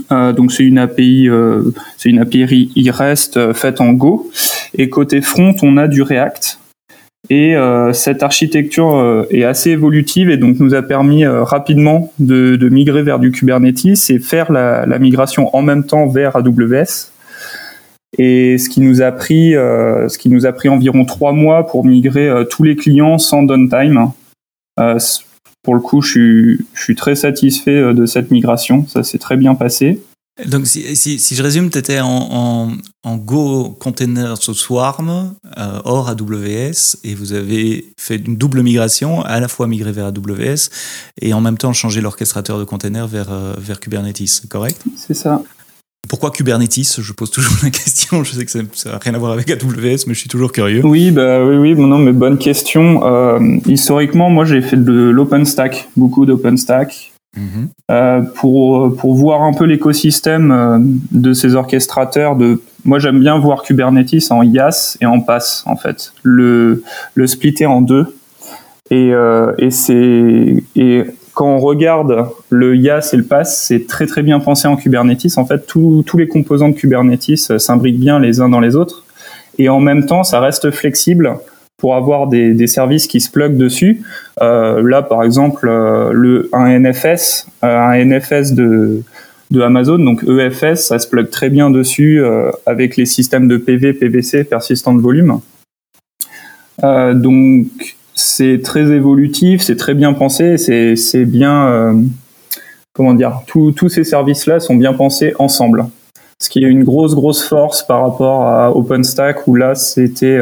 donc 0.09 0.51
c'est 0.51 0.63
une 0.63 0.77
API 0.77 1.29
c'est 1.97 2.09
une 2.09 2.19
API 2.19 2.89
REST 2.89 3.53
faite 3.53 3.81
en 3.81 3.93
Go. 3.93 4.29
Et 4.77 4.89
côté 4.89 5.21
front, 5.21 5.55
on 5.63 5.77
a 5.77 5.87
du 5.87 6.03
React. 6.03 6.59
Et 7.29 7.55
euh, 7.55 7.93
cette 7.93 8.23
architecture 8.23 8.95
euh, 8.95 9.27
est 9.29 9.43
assez 9.43 9.69
évolutive 9.71 10.31
et 10.31 10.37
donc 10.37 10.59
nous 10.59 10.73
a 10.73 10.81
permis 10.81 11.25
euh, 11.25 11.43
rapidement 11.43 12.11
de, 12.17 12.57
migrer 12.69 13.03
vers 13.03 13.19
du 13.19 13.31
Kubernetes 13.31 14.09
et 14.09 14.19
faire 14.19 14.51
la, 14.51 14.99
migration 14.99 15.55
en 15.55 15.61
même 15.61 15.85
temps 15.85 16.07
vers 16.07 16.35
AWS. 16.35 17.11
Et 18.17 18.57
ce 18.57 18.69
qui 18.69 18.81
nous 18.81 19.03
a 19.03 19.11
pris, 19.11 19.51
ce 19.51 20.17
qui 20.17 20.29
nous 20.29 20.47
a 20.47 20.51
pris 20.51 20.67
environ 20.67 21.05
trois 21.05 21.31
mois 21.31 21.67
pour 21.67 21.85
migrer 21.85 22.27
tous 22.49 22.63
les 22.63 22.75
clients 22.75 23.19
sans 23.19 23.43
downtime. 23.43 24.11
pour 25.63 25.75
le 25.75 25.79
coup, 25.79 26.01
je 26.01 26.57
suis 26.73 26.95
très 26.95 27.13
satisfait 27.13 27.93
de 27.93 28.05
cette 28.07 28.31
migration. 28.31 28.87
Ça 28.87 29.03
s'est 29.03 29.19
très 29.19 29.37
bien 29.37 29.53
passé. 29.53 30.01
Donc, 30.45 30.67
si, 30.67 30.95
si, 30.95 31.35
je 31.35 31.43
résume, 31.43 31.69
tu 31.69 31.77
étais 31.77 31.99
en, 31.99 32.71
en, 33.03 33.17
Go 33.17 33.75
Containers 33.79 34.41
Swarm, 34.41 35.35
euh, 35.57 35.79
hors 35.83 36.09
AWS, 36.09 36.97
et 37.03 37.15
vous 37.15 37.33
avez 37.33 37.93
fait 37.99 38.17
une 38.17 38.37
double 38.37 38.61
migration, 38.61 39.21
à 39.23 39.39
la 39.39 39.47
fois 39.47 39.67
migrer 39.67 39.91
vers 39.91 40.07
AWS 40.07 40.69
et 41.21 41.33
en 41.33 41.41
même 41.41 41.57
temps 41.57 41.73
changer 41.73 42.01
l'orchestrateur 42.01 42.59
de 42.59 42.63
containers 42.63 43.07
vers, 43.07 43.31
euh, 43.31 43.53
vers 43.57 43.79
Kubernetes, 43.79 44.43
correct? 44.49 44.81
C'est 44.95 45.13
ça. 45.13 45.41
Pourquoi 46.07 46.31
Kubernetes? 46.31 47.01
Je 47.01 47.13
pose 47.13 47.29
toujours 47.31 47.57
la 47.61 47.69
question. 47.71 48.23
Je 48.23 48.33
sais 48.33 48.45
que 48.45 48.51
ça 48.51 48.91
n'a 48.91 48.97
rien 48.97 49.13
à 49.13 49.17
voir 49.17 49.33
avec 49.33 49.49
AWS, 49.49 50.05
mais 50.07 50.13
je 50.13 50.19
suis 50.19 50.29
toujours 50.29 50.51
curieux. 50.51 50.81
Oui, 50.85 51.11
bah 51.11 51.43
oui, 51.43 51.57
oui, 51.57 51.75
non, 51.75 51.97
mais 51.97 52.13
bonne 52.13 52.37
question. 52.37 53.05
Euh, 53.05 53.57
historiquement, 53.67 54.29
moi, 54.29 54.45
j'ai 54.45 54.61
fait 54.61 54.77
de 54.77 54.91
l'OpenStack, 54.91 55.89
beaucoup 55.97 56.25
d'OpenStack. 56.25 57.11
Mhm. 57.37 57.69
Euh, 57.91 58.21
pour, 58.21 58.89
voir 59.15 59.43
un 59.43 59.53
peu 59.53 59.65
l'écosystème 59.65 60.51
euh, 60.51 60.77
de 61.11 61.33
ces 61.33 61.55
orchestrateurs. 61.55 62.37
Moi, 62.85 62.99
j'aime 62.99 63.19
bien 63.19 63.37
voir 63.37 63.63
Kubernetes 63.63 64.31
en 64.31 64.41
IaaS 64.41 64.97
et 65.01 65.05
en 65.05 65.19
PaaS, 65.19 65.63
en 65.65 65.75
fait. 65.75 66.13
Le, 66.23 66.81
splitter 67.25 67.65
en 67.65 67.81
deux. 67.81 68.17
Et, 68.89 69.13
euh, 69.13 69.53
c'est, 69.69 70.63
quand 71.33 71.55
on 71.55 71.59
regarde 71.59 72.29
le 72.49 72.75
IaaS 72.75 73.11
et 73.13 73.17
le 73.17 73.23
PaaS, 73.23 73.45
c'est 73.45 73.87
très 73.87 74.07
très 74.07 74.23
bien 74.23 74.39
pensé 74.39 74.67
en 74.67 74.75
Kubernetes. 74.75 75.37
En 75.37 75.45
fait, 75.45 75.65
tous 75.67 76.17
les 76.17 76.27
composants 76.27 76.69
de 76.69 76.75
Kubernetes 76.75 77.59
s'imbriquent 77.59 77.99
bien 77.99 78.19
les 78.19 78.41
uns 78.41 78.49
dans 78.49 78.59
les 78.59 78.75
autres. 78.75 79.05
Et 79.57 79.69
en 79.69 79.79
même 79.79 80.05
temps, 80.05 80.23
ça 80.23 80.39
reste 80.39 80.71
flexible 80.71 81.37
pour 81.79 81.95
avoir 81.95 82.27
des, 82.27 82.67
services 82.67 83.07
qui 83.07 83.21
se 83.21 83.31
pluguent 83.31 83.57
dessus. 83.57 84.03
Euh, 84.41 84.87
là, 84.87 85.01
par 85.01 85.23
exemple, 85.23 85.67
euh, 85.67 86.49
un 86.53 86.77
NFS, 86.77 87.47
euh, 87.63 87.77
un 87.77 88.05
NFS 88.05 88.53
de, 88.53 89.01
Amazon, 89.59 89.97
donc 89.97 90.23
EFS, 90.23 90.87
ça 90.87 90.99
se 90.99 91.07
plug 91.07 91.29
très 91.31 91.49
bien 91.49 91.71
dessus 91.71 92.21
avec 92.67 92.97
les 92.97 93.07
systèmes 93.07 93.47
de 93.47 93.57
PV, 93.57 93.93
PVC, 93.93 94.43
persistant 94.43 94.93
de 94.93 95.01
volume. 95.01 95.39
Donc, 96.83 97.67
c'est 98.13 98.61
très 98.61 98.91
évolutif, 98.91 99.61
c'est 99.61 99.75
très 99.75 99.95
bien 99.95 100.13
pensé, 100.13 100.57
c'est 100.57 101.25
bien, 101.25 101.95
comment 102.93 103.15
dire, 103.15 103.41
tous 103.47 103.89
ces 103.89 104.03
services-là 104.03 104.59
sont 104.59 104.75
bien 104.75 104.93
pensés 104.93 105.33
ensemble. 105.39 105.87
Ce 106.41 106.49
qui 106.49 106.63
est 106.63 106.67
une 106.67 106.83
grosse, 106.83 107.15
grosse 107.15 107.43
force 107.43 107.81
par 107.81 108.03
rapport 108.03 108.45
à 108.45 108.75
OpenStack 108.77 109.47
où 109.47 109.55
là, 109.55 109.73
c'était 109.73 110.37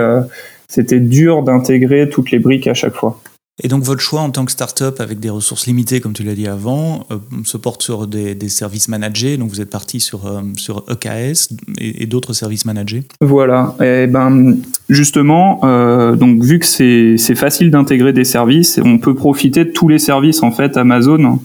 c'était 0.68 1.00
dur 1.00 1.44
d'intégrer 1.44 2.10
toutes 2.10 2.32
les 2.32 2.40
briques 2.40 2.68
à 2.68 2.74
chaque 2.74 2.94
fois. 2.94 3.20
Et 3.64 3.70
donc 3.70 3.82
votre 3.82 4.02
choix 4.02 4.22
en 4.22 4.30
tant 4.30 4.46
que 4.46 4.52
start-up 4.52 5.02
avec 5.02 5.20
des 5.20 5.32
ressources 5.32 5.66
limitées, 5.66 6.00
comme 6.00 6.14
tu 6.14 6.22
l'as 6.22 6.36
dit 6.36 6.48
avant, 6.48 7.08
euh, 7.10 7.18
se 7.44 7.58
porte 7.58 7.82
sur 7.82 8.06
des, 8.06 8.38
services 8.50 8.88
managés. 8.88 9.38
Donc 9.38 9.50
vous 9.50 9.62
êtes 9.62 9.72
parti 9.72 10.00
sur, 10.00 10.28
euh, 10.28 10.42
sur 10.58 10.84
EKS 10.88 11.50
et, 11.80 12.06
d'autres 12.06 12.34
services 12.34 12.66
managés. 12.66 13.04
Voilà. 13.20 13.76
Et 13.82 14.06
ben 14.06 14.58
justement, 14.90 15.60
euh, 15.64 16.16
donc 16.16 16.44
vu 16.44 16.60
que 16.60 16.68
c'est 16.68 17.18
facile 17.36 17.72
d'intégrer 17.72 18.14
des 18.14 18.26
services, 18.26 18.80
on 18.84 19.00
peut 19.00 19.16
profiter 19.16 19.66
de 19.66 19.72
tous 19.72 19.88
les 19.88 20.00
services 20.00 20.44
en 20.44 20.52
fait 20.52 20.78
Amazon. 20.78 21.40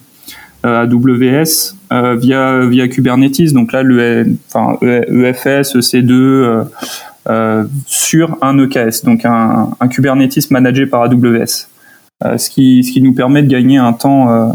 AWS 0.65 1.75
via 1.91 2.65
via 2.67 2.87
Kubernetes 2.87 3.53
donc 3.53 3.73
là 3.73 3.83
le 3.83 4.37
enfin 4.47 4.79
EFS 4.83 5.75
EC2 5.75 6.13
euh, 6.13 6.63
sur 7.87 8.37
un 8.43 8.59
EKS, 8.59 9.05
donc 9.05 9.25
un, 9.25 9.71
un, 9.79 9.89
Kubernetes 9.89 10.51
managé 10.51 10.87
par 10.87 11.03
AWS, 11.03 11.69
euh, 12.25 12.39
ce, 12.39 12.51
qui, 12.51 12.85
ce 12.85 12.93
qui 12.93 13.03
nous 13.03 13.13
permet 13.13 13.43
de 13.43 13.49
gagner 13.49 13.79
un 13.79 13.93
temps, 13.93 14.31
euh, 14.31 14.49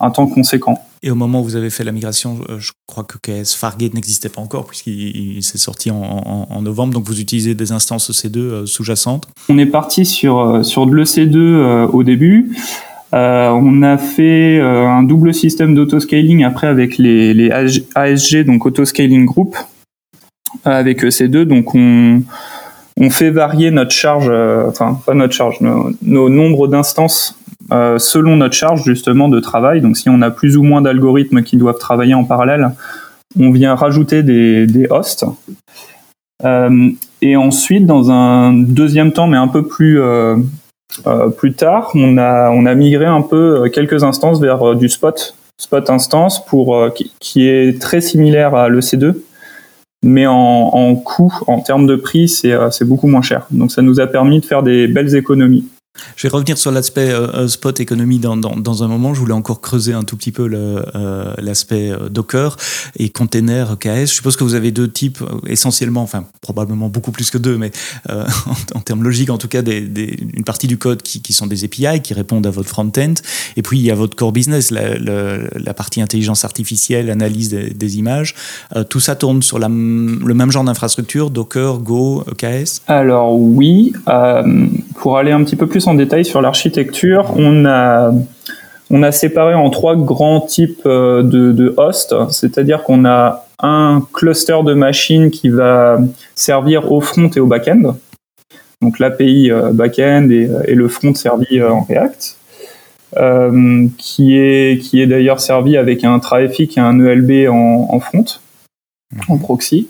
un 0.00 0.10
temps 0.10 0.26
conséquent. 0.26 0.82
Et 1.04 1.10
au 1.10 1.14
moment 1.16 1.40
où 1.40 1.44
vous 1.44 1.56
avez 1.56 1.70
fait 1.70 1.82
la 1.82 1.90
migration, 1.90 2.38
je 2.58 2.70
crois 2.86 3.02
que 3.02 3.18
KS 3.18 3.54
Fargate 3.56 3.92
n'existait 3.92 4.28
pas 4.28 4.40
encore 4.40 4.66
puisqu'il 4.66 5.42
s'est 5.42 5.58
sorti 5.58 5.90
en, 5.90 6.46
en, 6.48 6.62
novembre. 6.62 6.94
Donc 6.94 7.04
vous 7.08 7.20
utilisez 7.20 7.56
des 7.56 7.72
instances 7.72 8.08
EC2 8.08 8.66
sous-jacentes. 8.66 9.26
On 9.48 9.58
est 9.58 9.66
parti 9.66 10.06
sur, 10.06 10.64
sur 10.64 10.86
de 10.86 10.94
l'EC2 10.94 11.86
au 11.86 12.04
début. 12.04 12.56
Euh, 13.14 13.50
on 13.50 13.82
a 13.82 13.98
fait 13.98 14.60
un 14.60 15.02
double 15.02 15.34
système 15.34 15.74
d'autoscaling 15.74 16.44
après 16.44 16.68
avec 16.68 16.98
les, 16.98 17.34
les 17.34 17.50
ASG, 17.96 18.44
donc 18.44 18.64
Autoscaling 18.64 19.26
Group, 19.26 19.56
avec 20.64 21.02
EC2. 21.02 21.44
Donc 21.44 21.74
on, 21.74 22.22
fait 23.10 23.30
varier 23.30 23.70
notre 23.70 23.90
charge, 23.90 24.28
euh, 24.28 24.68
enfin 24.68 24.98
pas 25.04 25.14
notre 25.14 25.34
charge, 25.34 25.60
nos, 25.60 26.28
nombres 26.28 26.68
d'instances 26.68 27.36
euh, 27.72 27.98
selon 27.98 28.36
notre 28.36 28.54
charge 28.54 28.84
justement 28.84 29.28
de 29.28 29.40
travail. 29.40 29.80
Donc 29.80 29.96
si 29.96 30.08
on 30.08 30.22
a 30.22 30.30
plus 30.30 30.56
ou 30.56 30.62
moins 30.62 30.82
d'algorithmes 30.82 31.42
qui 31.42 31.56
doivent 31.56 31.78
travailler 31.78 32.14
en 32.14 32.24
parallèle, 32.24 32.70
on 33.38 33.50
vient 33.50 33.74
rajouter 33.74 34.22
des, 34.22 34.86
hosts. 34.90 35.24
Euh, 36.44 36.90
et 37.22 37.36
ensuite, 37.36 37.86
dans 37.86 38.10
un 38.10 38.52
deuxième 38.52 39.12
temps, 39.12 39.26
mais 39.26 39.36
un 39.36 39.48
peu 39.48 39.66
plus 39.66 40.00
plus 41.38 41.54
tard, 41.54 41.90
on 41.94 42.18
a 42.18 42.50
on 42.50 42.66
a 42.66 42.74
migré 42.74 43.06
un 43.06 43.22
peu 43.22 43.68
quelques 43.70 44.04
instances 44.04 44.40
vers 44.40 44.74
du 44.74 44.88
spot 44.88 45.34
spot 45.58 45.88
instance 45.90 46.44
pour 46.44 46.92
qui, 46.94 47.12
qui, 47.20 47.48
est 47.48 47.80
très 47.80 48.00
similaire 48.00 48.54
à 48.54 48.68
l'EC2 48.68 49.14
mais 50.02 50.26
en, 50.26 50.94
coût, 50.96 51.32
en 51.46 51.60
termes 51.60 51.86
de 51.86 51.96
prix, 51.96 52.40
euh, 52.44 52.70
c'est 52.70 52.84
beaucoup 52.84 53.06
moins 53.06 53.22
cher. 53.22 53.46
Donc 53.50 53.70
ça 53.70 53.82
nous 53.82 54.00
a 54.00 54.06
permis 54.06 54.40
de 54.40 54.44
faire 54.44 54.62
des 54.62 54.88
belles 54.88 55.14
économies. 55.14 55.66
Je 56.16 56.26
vais 56.26 56.32
revenir 56.32 56.56
sur 56.56 56.70
l'aspect 56.70 57.10
euh, 57.10 57.28
euh, 57.34 57.48
spot 57.48 57.78
économie 57.80 58.18
dans, 58.18 58.36
dans, 58.36 58.56
dans, 58.56 58.82
un 58.82 58.88
moment. 58.88 59.12
Je 59.12 59.20
voulais 59.20 59.34
encore 59.34 59.60
creuser 59.60 59.92
un 59.92 60.04
tout 60.04 60.16
petit 60.16 60.32
peu 60.32 60.46
l'aspect 61.38 61.90
euh, 61.90 62.08
Docker 62.08 62.56
et 62.96 63.10
container 63.10 63.78
KS. 63.78 64.06
Je 64.06 64.14
suppose 64.14 64.36
que 64.36 64.44
vous 64.44 64.54
avez 64.54 64.70
deux 64.70 64.90
types 64.90 65.22
essentiellement, 65.46 66.02
enfin 66.02 66.24
probablement 66.40 66.88
beaucoup 66.88 67.12
plus 67.12 67.30
que 67.30 67.38
deux, 67.38 67.58
mais 67.58 67.70
euh, 68.10 68.24
en, 68.46 68.78
en, 68.78 68.80
termes 68.80 69.02
logiques 69.02 69.30
en 69.30 69.38
tout 69.38 69.48
cas, 69.48 69.62
des, 69.62 69.82
des, 69.82 70.18
une 70.34 70.44
partie 70.44 70.66
du 70.66 70.78
code 70.78 71.02
qui, 71.02 71.20
qui, 71.20 71.32
sont 71.32 71.46
des 71.46 71.64
API 71.64 72.00
qui 72.02 72.14
répondent 72.14 72.46
à 72.46 72.50
votre 72.50 72.68
front-end. 72.68 73.14
Et 73.56 73.62
puis 73.62 73.78
il 73.78 73.84
y 73.84 73.90
a 73.90 73.94
votre 73.94 74.16
core 74.16 74.32
business, 74.32 74.70
la, 74.70 74.98
la, 74.98 75.38
la 75.54 75.74
partie 75.74 76.00
intelligence 76.00 76.44
artificielle, 76.44 77.10
analyse 77.10 77.50
des, 77.50 77.70
des 77.70 77.98
images. 77.98 78.34
tout 78.88 79.00
ça 79.00 79.14
tourne 79.14 79.42
sur 79.42 79.58
la, 79.58 79.68
le 79.68 80.34
même 80.34 80.50
genre 80.50 80.64
d'infrastructure, 80.64 81.30
Docker, 81.30 81.78
Go, 81.78 82.24
KS 82.38 82.80
Alors 82.86 83.38
oui, 83.38 83.92
pour 85.02 85.18
aller 85.18 85.32
un 85.32 85.42
petit 85.42 85.56
peu 85.56 85.66
plus 85.66 85.88
en 85.88 85.94
détail 85.94 86.24
sur 86.24 86.40
l'architecture. 86.40 87.34
On 87.36 87.66
a, 87.66 88.12
on 88.88 89.02
a 89.02 89.10
séparé 89.10 89.52
en 89.52 89.68
trois 89.68 89.96
grands 89.96 90.40
types 90.40 90.86
euh, 90.86 91.24
de, 91.24 91.74
hosts, 91.76 92.14
c'est-à-dire 92.30 92.84
qu'on 92.84 93.04
a 93.04 93.44
un 93.58 94.06
cluster 94.12 94.58
de 94.64 94.74
machines 94.74 95.32
qui 95.32 95.48
va 95.48 95.98
servir 96.36 96.92
au 96.92 97.00
front 97.00 97.28
et 97.34 97.40
au 97.40 97.48
back-end. 97.48 97.96
Donc 98.80 99.00
l'API 99.00 99.50
euh, 99.50 99.72
back-end 99.72 100.28
et, 100.30 100.48
et, 100.68 100.76
le 100.76 100.86
front 100.86 101.14
servi 101.14 101.58
euh, 101.58 101.72
en 101.72 101.82
React. 101.82 102.36
Euh, 103.16 103.88
qui 103.98 104.38
est, 104.38 104.80
qui 104.80 105.02
est 105.02 105.08
d'ailleurs 105.08 105.40
servi 105.40 105.76
avec 105.76 106.04
un 106.04 106.20
Traffic 106.20 106.78
et 106.78 106.80
un 106.80 106.98
ELB 107.00 107.50
en, 107.50 107.98
front, 107.98 108.24
en 109.28 109.36
proxy. 109.36 109.88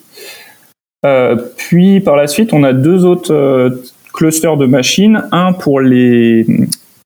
Euh, 1.04 1.36
puis 1.56 2.00
par 2.00 2.16
la 2.16 2.26
suite, 2.26 2.54
on 2.54 2.64
a 2.64 2.72
deux 2.72 3.04
autres 3.04 3.82
cluster 4.22 4.56
de 4.56 4.66
machines, 4.66 5.24
un 5.32 5.52
pour 5.52 5.80
les, 5.80 6.46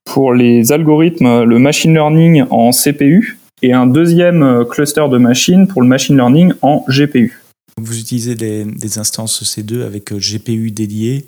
pour 0.04 0.34
les 0.34 0.70
algorithmes, 0.70 1.44
le 1.44 1.58
machine 1.58 1.94
learning 1.94 2.44
en 2.50 2.72
CPU, 2.72 3.38
et 3.62 3.72
un 3.72 3.86
deuxième 3.86 4.66
cluster 4.68 5.06
de 5.10 5.16
machines 5.16 5.66
pour 5.66 5.80
le 5.80 5.88
machine 5.88 6.14
learning 6.14 6.52
en 6.60 6.84
GPU. 6.90 7.40
Vous 7.80 7.98
utilisez 7.98 8.34
des, 8.34 8.66
des 8.66 8.98
instances 8.98 9.42
C2 9.42 9.86
avec 9.86 10.12
euh, 10.12 10.18
GPU 10.18 10.70
dédiés 10.70 11.24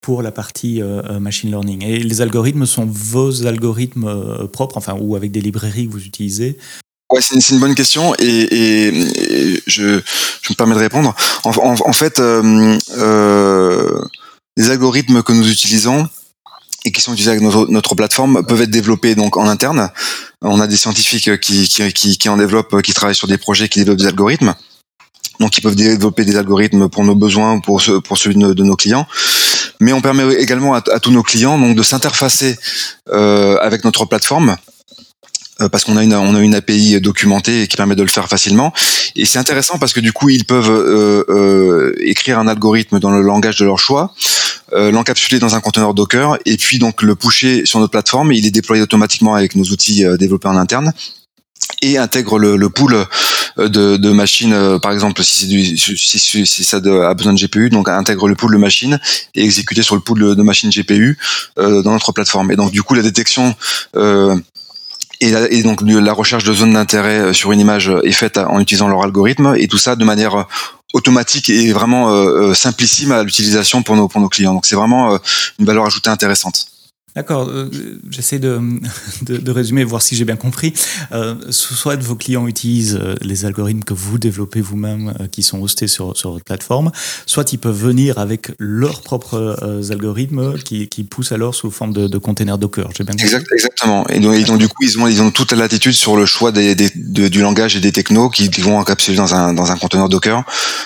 pour 0.00 0.22
la 0.22 0.30
partie 0.30 0.80
euh, 0.80 1.02
euh, 1.10 1.18
machine 1.18 1.50
learning. 1.50 1.82
Et 1.84 1.98
les 1.98 2.20
algorithmes 2.20 2.64
sont 2.64 2.86
vos 2.86 3.44
algorithmes 3.44 4.06
euh, 4.06 4.46
propres, 4.46 4.76
enfin, 4.76 4.96
ou 5.00 5.16
avec 5.16 5.32
des 5.32 5.40
librairies 5.40 5.88
que 5.88 5.92
vous 5.92 6.04
utilisez? 6.06 6.56
Ouais, 7.10 7.20
c'est 7.20 7.34
une, 7.34 7.56
une, 7.56 7.60
bonne 7.60 7.74
question 7.74 8.14
et, 8.20 8.24
et, 8.24 8.88
et 8.88 9.62
je, 9.66 10.00
je, 10.42 10.52
me 10.52 10.54
permets 10.54 10.76
de 10.76 10.80
répondre. 10.80 11.16
En, 11.42 11.50
en, 11.50 11.74
en 11.84 11.92
fait, 11.92 12.20
euh, 12.20 12.78
les 14.56 14.70
algorithmes 14.70 15.22
que 15.22 15.32
nous 15.32 15.50
utilisons 15.50 16.08
et 16.84 16.92
qui 16.92 17.00
sont 17.00 17.12
utilisés 17.12 17.30
avec 17.30 17.42
notre, 17.42 17.94
plateforme 17.94 18.44
peuvent 18.44 18.62
être 18.62 18.70
développés 18.70 19.14
donc 19.14 19.36
en 19.36 19.48
interne. 19.48 19.90
On 20.40 20.60
a 20.60 20.66
des 20.66 20.76
scientifiques 20.76 21.40
qui, 21.40 21.68
qui, 21.68 22.18
qui, 22.18 22.28
en 22.28 22.36
développent, 22.36 22.82
qui 22.82 22.92
travaillent 22.92 23.14
sur 23.14 23.28
des 23.28 23.38
projets 23.38 23.68
qui 23.68 23.78
développent 23.80 23.98
des 23.98 24.06
algorithmes. 24.06 24.54
Donc, 25.38 25.56
ils 25.56 25.60
peuvent 25.60 25.76
développer 25.76 26.24
des 26.24 26.36
algorithmes 26.36 26.88
pour 26.88 27.04
nos 27.04 27.14
besoins 27.14 27.54
ou 27.54 27.60
pour, 27.60 27.80
ceux, 27.80 28.00
pour 28.00 28.18
ceux 28.18 28.34
de, 28.34 28.62
nos 28.62 28.76
clients. 28.76 29.06
Mais 29.80 29.92
on 29.92 30.00
permet 30.00 30.34
également 30.34 30.74
à, 30.74 30.80
tous 30.80 31.10
nos 31.12 31.22
clients 31.22 31.58
donc 31.58 31.76
de 31.76 31.82
s'interfacer 31.82 32.56
euh, 33.10 33.58
avec 33.60 33.84
notre 33.84 34.04
plateforme 34.04 34.56
parce 35.70 35.84
qu'on 35.84 35.96
a 35.96 36.02
une 36.02 36.14
on 36.14 36.34
a 36.34 36.40
une 36.40 36.54
API 36.54 37.00
documentée 37.00 37.66
qui 37.68 37.76
permet 37.76 37.94
de 37.94 38.02
le 38.02 38.08
faire 38.08 38.28
facilement 38.28 38.72
et 39.16 39.24
c'est 39.24 39.38
intéressant 39.38 39.78
parce 39.78 39.92
que 39.92 40.00
du 40.00 40.12
coup 40.12 40.28
ils 40.28 40.44
peuvent 40.44 40.70
euh, 40.70 41.24
euh, 41.28 41.94
écrire 42.00 42.38
un 42.38 42.48
algorithme 42.48 42.98
dans 42.98 43.10
le 43.10 43.20
langage 43.20 43.56
de 43.56 43.64
leur 43.64 43.78
choix 43.78 44.14
l'encapsuler 44.74 45.38
dans 45.38 45.54
un 45.54 45.60
conteneur 45.60 45.92
Docker 45.92 46.38
et 46.46 46.56
puis 46.56 46.78
donc 46.78 47.02
le 47.02 47.14
pusher 47.14 47.66
sur 47.66 47.78
notre 47.78 47.90
plateforme. 47.90 48.32
Il 48.32 48.46
est 48.46 48.50
déployé 48.50 48.82
automatiquement 48.82 49.34
avec 49.34 49.54
nos 49.54 49.64
outils 49.64 50.02
développés 50.18 50.48
en 50.48 50.56
interne 50.56 50.94
et 51.82 51.98
intègre 51.98 52.38
le, 52.38 52.56
le 52.56 52.70
pool 52.70 53.04
de, 53.58 53.66
de 53.98 54.10
machines, 54.12 54.78
par 54.80 54.92
exemple 54.92 55.22
si 55.24 55.46
du 55.46 55.76
si, 55.76 56.46
si 56.46 56.64
ça 56.64 56.78
a 56.78 57.12
besoin 57.12 57.34
de 57.34 57.38
GPU, 57.38 57.68
donc 57.68 57.90
intègre 57.90 58.28
le 58.28 58.34
pool 58.34 58.54
de 58.54 58.56
machines 58.56 58.98
et 59.34 59.44
exécuter 59.44 59.82
sur 59.82 59.94
le 59.94 60.00
pool 60.00 60.18
de, 60.20 60.32
de 60.32 60.42
machines 60.42 60.70
GPU 60.70 61.18
dans 61.58 61.82
notre 61.82 62.12
plateforme. 62.12 62.50
Et 62.50 62.56
donc 62.56 62.70
du 62.70 62.82
coup 62.82 62.94
la 62.94 63.02
détection 63.02 63.54
euh, 63.96 64.34
et, 65.22 65.62
donc 65.62 65.80
la 65.82 66.12
recherche 66.12 66.44
de 66.44 66.52
zones 66.52 66.74
d'intérêt 66.74 67.18
euh, 67.18 67.32
sur 67.32 67.52
une 67.52 67.60
image 67.60 67.88
euh, 67.88 68.06
est 68.06 68.12
faite 68.12 68.38
en 68.38 68.60
utilisant 68.60 68.88
leur 68.88 69.02
algorithme 69.02 69.54
et 69.56 69.68
tout 69.68 69.78
ça 69.78 69.96
de 69.96 70.04
manière 70.04 70.34
euh, 70.34 70.44
automatique 70.94 71.48
et 71.48 71.72
vraiment 71.72 72.52
simplissime 72.52 73.12
à 73.12 73.22
l'utilisation 73.22 73.82
pour 73.82 73.96
nos 73.96 74.08
pour 74.08 74.20
nos 74.20 74.28
clients. 74.28 74.52
Donc 74.52 74.66
c'est 74.66 74.76
vraiment 74.76 75.18
une 75.58 75.64
valeur 75.64 75.86
ajoutée 75.86 76.10
intéressante. 76.10 76.66
D'accord, 77.14 77.46
euh, 77.46 77.68
j'essaie 78.10 78.38
de, 78.38 78.58
de, 79.22 79.36
de, 79.36 79.50
résumer, 79.50 79.84
voir 79.84 80.00
si 80.00 80.16
j'ai 80.16 80.24
bien 80.24 80.36
compris. 80.36 80.72
Euh, 81.12 81.34
soit 81.50 82.00
vos 82.00 82.14
clients 82.14 82.46
utilisent 82.46 82.98
euh, 82.98 83.16
les 83.20 83.44
algorithmes 83.44 83.82
que 83.82 83.92
vous 83.92 84.16
développez 84.16 84.62
vous-même, 84.62 85.12
euh, 85.20 85.26
qui 85.26 85.42
sont 85.42 85.60
hostés 85.60 85.88
sur, 85.88 86.16
sur 86.16 86.32
votre 86.32 86.44
plateforme, 86.44 86.90
soit 87.26 87.52
ils 87.52 87.58
peuvent 87.58 87.78
venir 87.78 88.18
avec 88.18 88.52
leurs 88.58 89.02
propres 89.02 89.58
algorithmes 89.90 90.56
qui, 90.58 90.88
qui, 90.88 91.04
poussent 91.04 91.32
alors 91.32 91.54
sous 91.54 91.70
forme 91.70 91.92
de, 91.92 92.08
de 92.08 92.18
containers 92.18 92.56
Docker. 92.56 92.88
J'ai 92.96 93.04
bien 93.04 93.12
compris. 93.12 93.26
Exact, 93.26 93.46
exactement. 93.52 94.06
Et 94.08 94.18
donc, 94.18 94.34
et 94.34 94.44
donc, 94.44 94.58
du 94.58 94.68
coup, 94.68 94.82
ils 94.82 94.98
ont, 94.98 95.06
ils 95.06 95.20
ont 95.20 95.30
toute 95.30 95.52
la 95.52 95.58
latitude 95.58 95.92
sur 95.92 96.16
le 96.16 96.24
choix 96.24 96.50
des, 96.50 96.74
des, 96.74 96.90
du 97.28 97.42
langage 97.42 97.76
et 97.76 97.80
des 97.80 97.92
technos 97.92 98.30
qui 98.30 98.48
vont 98.62 98.78
encapsuler 98.78 99.18
dans 99.18 99.34
un, 99.34 99.52
dans 99.52 99.70
un 99.70 99.76
conteneur 99.76 100.08
Docker 100.08 100.44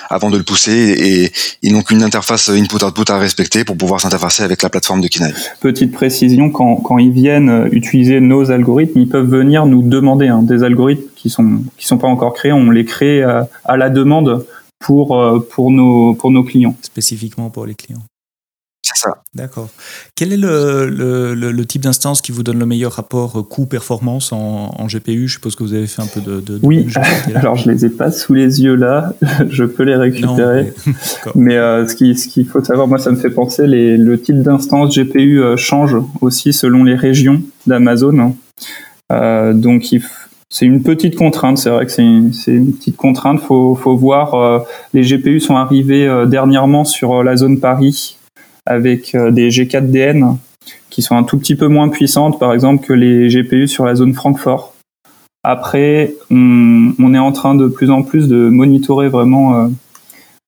avant 0.09 0.29
de 0.29 0.37
le 0.37 0.43
pousser. 0.43 0.71
Et, 0.71 1.31
ils 1.61 1.73
n'ont 1.73 1.83
qu'une 1.83 2.03
interface 2.03 2.49
input-output 2.49 3.09
à 3.09 3.17
respecter 3.17 3.63
pour 3.63 3.77
pouvoir 3.77 4.01
s'interfacer 4.01 4.43
avec 4.43 4.61
la 4.61 4.69
plateforme 4.69 5.01
de 5.01 5.07
Kinaï. 5.07 5.33
Petite 5.61 5.91
précision 5.93 6.16
quand, 6.51 6.97
ils 6.97 7.11
viennent 7.11 7.49
euh, 7.49 7.69
utiliser 7.71 8.19
nos 8.19 8.51
algorithmes, 8.51 8.99
ils 8.99 9.09
peuvent 9.09 9.29
venir 9.29 9.65
nous 9.65 9.81
demander 9.81 10.27
hein, 10.27 10.41
des 10.43 10.63
algorithmes 10.63 11.09
qui 11.15 11.29
sont 11.29 11.63
qui 11.77 11.85
sont 11.85 11.97
pas 11.97 12.07
encore 12.07 12.33
créés. 12.33 12.53
On 12.53 12.69
les 12.71 12.85
crée 12.85 13.23
à, 13.23 13.39
euh, 13.39 13.43
à 13.65 13.77
la 13.77 13.89
demande 13.89 14.45
pour 14.79 15.19
euh, 15.19 15.39
pour 15.39 15.71
nos 15.71 16.13
pour 16.13 16.31
nos 16.31 16.43
clients. 16.43 16.75
Spécifiquement 16.81 17.49
pour 17.49 17.65
les 17.65 17.75
clients. 17.75 18.03
C'est 18.87 19.01
ça. 19.01 19.21
D'accord. 19.35 19.69
Quel 20.15 20.31
est 20.31 20.37
le, 20.37 20.87
le, 20.87 21.33
le, 21.33 21.65
type 21.65 21.81
d'instance 21.81 22.21
qui 22.21 22.31
vous 22.31 22.41
donne 22.41 22.57
le 22.57 22.65
meilleur 22.65 22.93
rapport 22.93 23.45
coût-performance 23.49 24.31
en, 24.31 24.73
en, 24.77 24.87
GPU 24.87 25.27
Je 25.27 25.33
suppose 25.33 25.57
que 25.57 25.63
vous 25.63 25.73
avez 25.73 25.87
fait 25.87 26.01
un 26.01 26.07
peu 26.07 26.21
de. 26.21 26.39
de 26.39 26.59
oui, 26.63 26.87
alors 27.35 27.57
je 27.57 27.69
les 27.69 27.85
ai 27.85 27.89
pas 27.89 28.11
sous 28.11 28.33
les 28.33 28.61
yeux 28.63 28.75
là, 28.75 29.13
je 29.49 29.65
peux 29.65 29.83
les 29.83 29.97
récupérer. 29.97 30.73
mais, 31.35 31.57
euh, 31.57 31.85
ce 31.85 31.95
qu'il 31.95 32.17
ce 32.17 32.29
qu'il 32.29 32.47
faut 32.47 32.63
savoir, 32.63 32.87
moi 32.87 32.97
ça 32.97 33.11
me 33.11 33.17
fait 33.17 33.29
penser, 33.29 33.67
les, 33.67 33.97
le 33.97 34.21
type 34.21 34.41
d'instance 34.41 34.97
GPU 34.97 35.41
euh, 35.41 35.57
change 35.57 35.97
aussi 36.21 36.53
selon 36.53 36.85
les 36.85 36.95
régions 36.95 37.41
d'Amazon. 37.65 38.35
Euh, 39.11 39.53
donc 39.53 39.83
c'est 40.49 40.65
une 40.65 40.81
petite 40.81 41.15
contrainte, 41.15 41.57
c'est 41.57 41.69
vrai 41.69 41.85
que 41.85 41.91
c'est 41.91 42.03
une, 42.03 42.31
une, 42.47 42.73
petite 42.73 42.95
contrainte. 42.95 43.39
Faut, 43.41 43.75
faut 43.75 43.95
voir, 43.95 44.33
euh, 44.35 44.59
les 44.93 45.01
GPU 45.01 45.39
sont 45.39 45.55
arrivés 45.55 46.07
euh, 46.07 46.25
dernièrement 46.25 46.85
sur 46.85 47.23
la 47.23 47.35
zone 47.35 47.59
Paris 47.59 48.16
avec 48.67 49.15
euh, 49.15 49.31
des 49.31 49.49
G4DN 49.49 50.37
qui 50.89 51.01
sont 51.01 51.15
un 51.15 51.23
tout 51.23 51.37
petit 51.37 51.55
peu 51.55 51.67
moins 51.67 51.89
puissantes, 51.89 52.39
par 52.39 52.53
exemple, 52.53 52.85
que 52.85 52.93
les 52.93 53.29
GPU 53.29 53.67
sur 53.67 53.85
la 53.85 53.95
zone 53.95 54.13
Francfort. 54.13 54.73
Après, 55.43 56.13
on, 56.29 57.13
est 57.13 57.19
en 57.19 57.31
train 57.31 57.55
de 57.55 57.67
plus 57.67 57.89
en 57.89 58.03
plus 58.03 58.27
de 58.27 58.49
monitorer 58.49 59.07
vraiment 59.07 59.55
euh, 59.55 59.67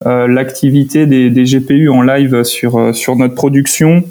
euh, 0.05 0.27
l'activité 0.27 1.05
des, 1.05 1.29
GPU 1.43 1.89
en 1.89 2.01
live 2.01 2.43
sur, 2.43 2.93
sur 2.93 3.15
notre 3.15 3.35
production. 3.35 4.03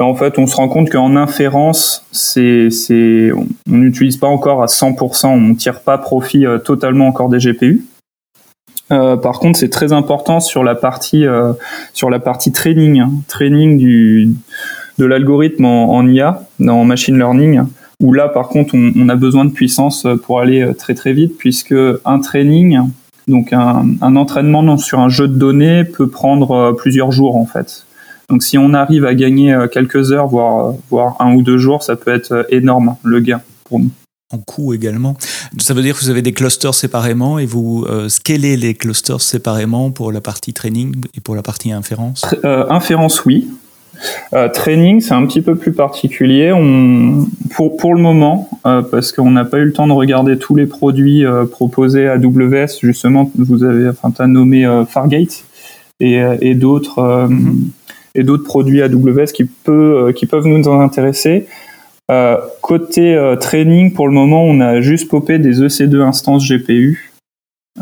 En 0.00 0.14
fait, 0.14 0.38
on 0.38 0.46
se 0.46 0.56
rend 0.56 0.68
compte 0.68 0.90
qu'en 0.90 1.14
inférence, 1.16 2.04
c'est, 2.10 3.30
on 3.32 3.46
n'utilise 3.66 4.16
pas 4.16 4.26
encore 4.26 4.62
à 4.62 4.66
100%, 4.66 5.26
on 5.26 5.40
ne 5.40 5.54
tire 5.54 5.80
pas 5.80 5.96
profit 5.96 6.44
totalement 6.64 7.06
encore 7.06 7.28
des 7.28 7.38
GPU. 7.38 7.86
Euh, 8.92 9.16
par 9.16 9.40
contre, 9.40 9.58
c'est 9.58 9.68
très 9.68 9.92
important 9.92 10.40
sur 10.40 10.62
la 10.62 10.74
partie 10.74 11.26
euh, 11.26 11.52
sur 11.92 12.10
la 12.10 12.18
partie 12.18 12.52
training, 12.52 13.00
hein. 13.00 13.10
training 13.28 13.78
du 13.78 14.30
de 14.98 15.04
l'algorithme 15.04 15.64
en, 15.64 15.94
en, 15.94 16.08
IA, 16.08 16.42
en 16.66 16.84
machine 16.84 17.18
learning, 17.18 17.62
où 18.00 18.12
là, 18.12 18.28
par 18.28 18.48
contre, 18.48 18.74
on, 18.74 19.08
a 19.08 19.14
besoin 19.14 19.44
de 19.44 19.50
puissance 19.50 20.06
pour 20.22 20.40
aller 20.40 20.62
euh, 20.62 20.72
très 20.72 20.94
très 20.94 21.12
vite, 21.12 21.36
puisque 21.36 21.74
un 22.04 22.18
training, 22.20 22.80
donc 23.28 23.52
un, 23.52 23.86
un 24.00 24.16
entraînement 24.16 24.78
sur 24.78 25.00
un 25.00 25.08
jeu 25.08 25.28
de 25.28 25.36
données, 25.36 25.84
peut 25.84 26.08
prendre 26.08 26.72
plusieurs 26.78 27.10
jours 27.10 27.36
en 27.36 27.46
fait. 27.46 27.86
Donc, 28.30 28.42
si 28.42 28.58
on 28.58 28.72
arrive 28.72 29.04
à 29.04 29.14
gagner 29.14 29.56
quelques 29.70 30.12
heures, 30.12 30.26
voire 30.26 30.74
voire 30.90 31.16
un 31.20 31.34
ou 31.34 31.42
deux 31.42 31.58
jours, 31.58 31.82
ça 31.82 31.94
peut 31.94 32.12
être 32.12 32.46
énorme 32.50 32.96
le 33.04 33.20
gain 33.20 33.40
pour 33.64 33.78
nous 33.78 33.90
en 34.32 34.38
coût 34.38 34.74
également. 34.74 35.16
Ça 35.58 35.74
veut 35.74 35.82
dire 35.82 35.96
que 35.96 36.00
vous 36.00 36.10
avez 36.10 36.22
des 36.22 36.32
clusters 36.32 36.74
séparément 36.74 37.38
et 37.38 37.46
vous 37.46 37.84
euh, 37.88 38.08
scalez 38.08 38.56
les 38.56 38.74
clusters 38.74 39.20
séparément 39.20 39.90
pour 39.90 40.10
la 40.10 40.20
partie 40.20 40.52
training 40.52 40.94
et 41.16 41.20
pour 41.20 41.36
la 41.36 41.42
partie 41.42 41.72
inférence? 41.72 42.24
Euh, 42.44 42.66
Inférence, 42.68 43.24
oui. 43.24 43.48
Euh, 44.34 44.48
training, 44.48 45.00
c'est 45.00 45.14
un 45.14 45.24
petit 45.26 45.40
peu 45.40 45.54
plus 45.54 45.72
particulier. 45.72 46.52
On, 46.52 47.26
pour, 47.54 47.76
pour 47.76 47.94
le 47.94 48.00
moment, 48.00 48.50
euh, 48.66 48.82
parce 48.82 49.12
qu'on 49.12 49.30
n'a 49.30 49.44
pas 49.44 49.58
eu 49.58 49.64
le 49.64 49.72
temps 49.72 49.86
de 49.86 49.92
regarder 49.92 50.38
tous 50.38 50.54
les 50.54 50.66
produits 50.66 51.24
euh, 51.24 51.46
proposés 51.46 52.08
à 52.08 52.14
AWS, 52.14 52.80
justement, 52.82 53.30
vous 53.36 53.64
avez, 53.64 53.88
enfin, 53.88 54.12
as 54.18 54.26
nommé 54.26 54.66
Fargate 54.88 55.44
et, 56.00 56.20
et 56.40 56.54
d'autres 56.54 57.30
et 58.14 58.22
d'autres 58.22 58.44
produits 58.44 58.82
AWS 58.82 59.32
qui, 59.34 59.44
peut, 59.44 60.12
qui 60.16 60.26
peuvent 60.26 60.46
nous 60.46 60.68
intéresser. 60.70 61.46
Euh, 62.10 62.36
côté 62.62 63.14
euh, 63.14 63.34
training, 63.34 63.92
pour 63.92 64.06
le 64.06 64.14
moment, 64.14 64.44
on 64.44 64.60
a 64.60 64.80
juste 64.80 65.08
popé 65.10 65.38
des 65.38 65.60
EC2 65.60 66.02
instances 66.02 66.48
GPU 66.48 67.12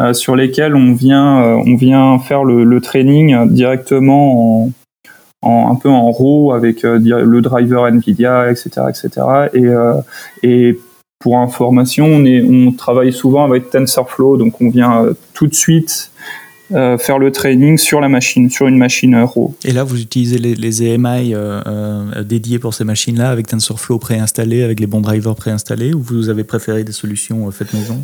euh, 0.01 0.15
sur 0.15 0.35
lesquelles 0.35 0.75
on 0.75 0.95
vient, 0.95 1.43
on 1.67 1.77
vient 1.77 2.19
faire 2.19 2.45
le, 2.45 2.65
le 2.65 2.81
training 2.81 3.49
directement 3.51 4.65
en, 4.65 4.71
en, 5.43 5.71
un 5.71 5.75
peu 5.75 5.91
en 5.91 6.11
RAW 6.11 6.53
avec 6.53 6.83
le 6.83 7.41
driver 7.41 7.87
NVIDIA, 7.87 8.51
etc., 8.51 8.71
etc. 8.89 9.27
Et, 9.53 9.69
et 10.43 10.79
pour 11.19 11.39
information, 11.39 12.07
on, 12.07 12.25
est, 12.25 12.43
on 12.43 12.73
travaille 12.73 13.13
souvent 13.13 13.45
avec 13.45 13.71
TensorFlow, 13.71 14.39
donc 14.39 14.61
on 14.61 14.71
vient 14.71 15.05
tout 15.35 15.47
de 15.47 15.55
suite 15.55 16.11
euh, 16.75 16.99
faire 16.99 17.19
le 17.19 17.31
training 17.31 17.79
sur 17.79 18.01
la 18.01 18.09
machine, 18.09 18.51
sur 18.51 18.67
une 18.67 18.79
machine 18.79 19.15
RAW. 19.15 19.55
Et 19.65 19.71
là, 19.71 19.85
vous 19.85 20.01
utilisez 20.01 20.39
les, 20.39 20.55
les 20.55 20.83
EMI 20.83 21.33
euh, 21.33 21.61
euh, 21.67 22.25
dédiés 22.25 22.59
pour 22.59 22.75
ces 22.75 22.83
machines-là, 22.85 23.31
avec 23.31 23.47
TensorFlow 23.47 23.99
préinstallé, 23.99 24.65
avec 24.65 24.81
les 24.81 24.87
bons 24.87 25.01
drivers 25.01 25.37
préinstallés, 25.37 25.95
ou 25.95 26.01
vous 26.01 26.29
avez 26.31 26.43
préféré 26.43 26.83
des 26.83 26.93
solutions 26.93 27.51
faites 27.51 27.73
maison? 27.75 28.03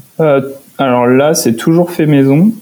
Alors 0.78 1.06
là, 1.06 1.34
c'est 1.34 1.54
toujours 1.54 1.90
fait 1.90 2.06
maison, 2.06 2.52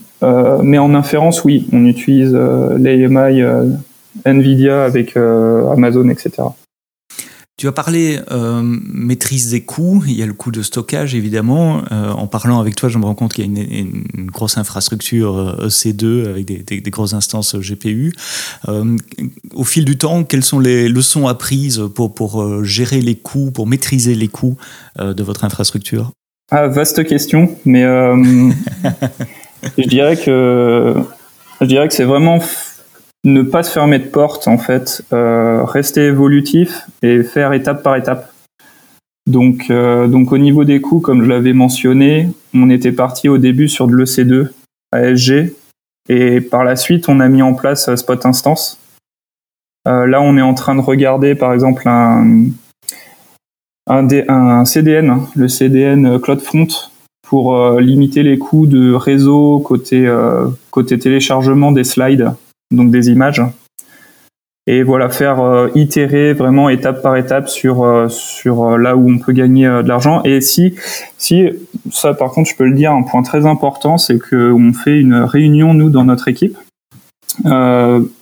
mais 0.62 0.78
en 0.78 0.94
inférence, 0.94 1.44
oui, 1.44 1.66
on 1.72 1.84
utilise 1.84 2.36
les 2.78 3.02
EMI 3.02 3.42
NVIDIA 4.24 4.84
avec 4.84 5.16
Amazon, 5.16 6.08
etc. 6.08 6.44
Tu 7.58 7.66
as 7.66 7.72
parlé 7.72 8.20
euh, 8.30 8.62
maîtrise 8.62 9.50
des 9.50 9.62
coûts, 9.62 10.04
il 10.06 10.12
y 10.12 10.22
a 10.22 10.26
le 10.26 10.32
coût 10.32 10.52
de 10.52 10.62
stockage 10.62 11.16
évidemment. 11.16 11.82
Euh, 11.90 12.10
en 12.10 12.28
parlant 12.28 12.60
avec 12.60 12.76
toi, 12.76 12.88
je 12.88 12.98
me 12.98 13.04
rends 13.04 13.16
compte 13.16 13.34
qu'il 13.34 13.44
y 13.44 13.48
a 13.48 13.50
une, 13.50 14.04
une, 14.16 14.30
grosse 14.30 14.58
infrastructure 14.58 15.58
EC2 15.66 16.04
euh, 16.04 16.30
avec 16.30 16.44
des, 16.44 16.58
des, 16.58 16.80
des 16.80 16.90
grosses 16.92 17.14
instances 17.14 17.56
GPU. 17.56 18.12
Euh, 18.68 18.96
au 19.54 19.64
fil 19.64 19.84
du 19.84 19.98
temps, 19.98 20.22
quelles 20.22 20.44
sont 20.44 20.60
les 20.60 20.88
leçons 20.88 21.26
apprises 21.26 21.82
pour, 21.96 22.14
pour 22.14 22.62
gérer 22.62 23.00
les 23.00 23.16
coûts, 23.16 23.50
pour 23.50 23.66
maîtriser 23.66 24.14
les 24.14 24.28
coûts 24.28 24.56
de 24.96 25.22
votre 25.24 25.44
infrastructure? 25.44 26.12
Ah, 26.52 26.68
Vaste 26.68 27.04
question, 27.04 27.50
mais 27.64 27.82
je 29.76 29.88
dirais 29.88 30.16
que 30.16 30.94
je 31.60 31.66
dirais 31.66 31.88
que 31.88 31.94
c'est 31.94 32.04
vraiment 32.04 32.38
ne 33.32 33.42
pas 33.42 33.62
se 33.62 33.70
fermer 33.70 33.98
de 33.98 34.06
porte 34.06 34.48
en 34.48 34.58
fait, 34.58 35.02
euh, 35.12 35.64
rester 35.64 36.06
évolutif 36.06 36.86
et 37.02 37.22
faire 37.22 37.52
étape 37.52 37.82
par 37.82 37.96
étape. 37.96 38.32
Donc, 39.26 39.66
euh, 39.70 40.08
donc 40.08 40.32
au 40.32 40.38
niveau 40.38 40.64
des 40.64 40.80
coûts, 40.80 41.00
comme 41.00 41.22
je 41.22 41.28
l'avais 41.28 41.52
mentionné, 41.52 42.30
on 42.54 42.70
était 42.70 42.92
parti 42.92 43.28
au 43.28 43.38
début 43.38 43.68
sur 43.68 43.86
de 43.86 43.94
l'EC2 43.94 44.48
ASG 44.92 45.52
et 46.08 46.40
par 46.40 46.64
la 46.64 46.76
suite 46.76 47.08
on 47.08 47.20
a 47.20 47.28
mis 47.28 47.42
en 47.42 47.54
place 47.54 47.94
Spot 47.94 48.24
Instance. 48.24 48.78
Euh, 49.86 50.06
là 50.06 50.22
on 50.22 50.36
est 50.38 50.42
en 50.42 50.54
train 50.54 50.74
de 50.74 50.80
regarder 50.80 51.34
par 51.34 51.52
exemple 51.52 51.86
un, 51.86 52.46
CDN, 54.64 55.20
le 55.34 55.48
CDN 55.48 56.18
CloudFront 56.18 56.68
pour 57.26 57.78
limiter 57.78 58.22
les 58.22 58.38
coûts 58.38 58.66
de 58.66 58.94
réseau 58.94 59.58
côté 59.60 60.98
téléchargement 60.98 61.72
des 61.72 61.84
slides 61.84 62.32
donc 62.70 62.90
des 62.90 63.08
images. 63.08 63.42
Et 64.70 64.82
voilà, 64.82 65.08
faire 65.08 65.40
euh, 65.40 65.68
itérer 65.74 66.34
vraiment 66.34 66.68
étape 66.68 67.00
par 67.00 67.16
étape 67.16 67.48
sur 67.48 67.84
euh, 67.84 68.06
euh, 68.46 68.76
là 68.76 68.96
où 68.96 69.10
on 69.10 69.18
peut 69.18 69.32
gagner 69.32 69.64
de 69.64 69.88
l'argent. 69.88 70.22
Et 70.24 70.42
si 70.42 70.74
si 71.16 71.48
ça, 71.90 72.12
par 72.12 72.32
contre, 72.32 72.50
je 72.50 72.54
peux 72.54 72.66
le 72.66 72.74
dire, 72.74 72.92
un 72.92 73.02
point 73.02 73.22
très 73.22 73.46
important, 73.46 73.96
c'est 73.96 74.18
que 74.18 74.52
on 74.52 74.74
fait 74.74 75.00
une 75.00 75.14
réunion 75.14 75.72
nous 75.72 75.88
dans 75.88 76.04
notre 76.04 76.28
équipe 76.28 76.56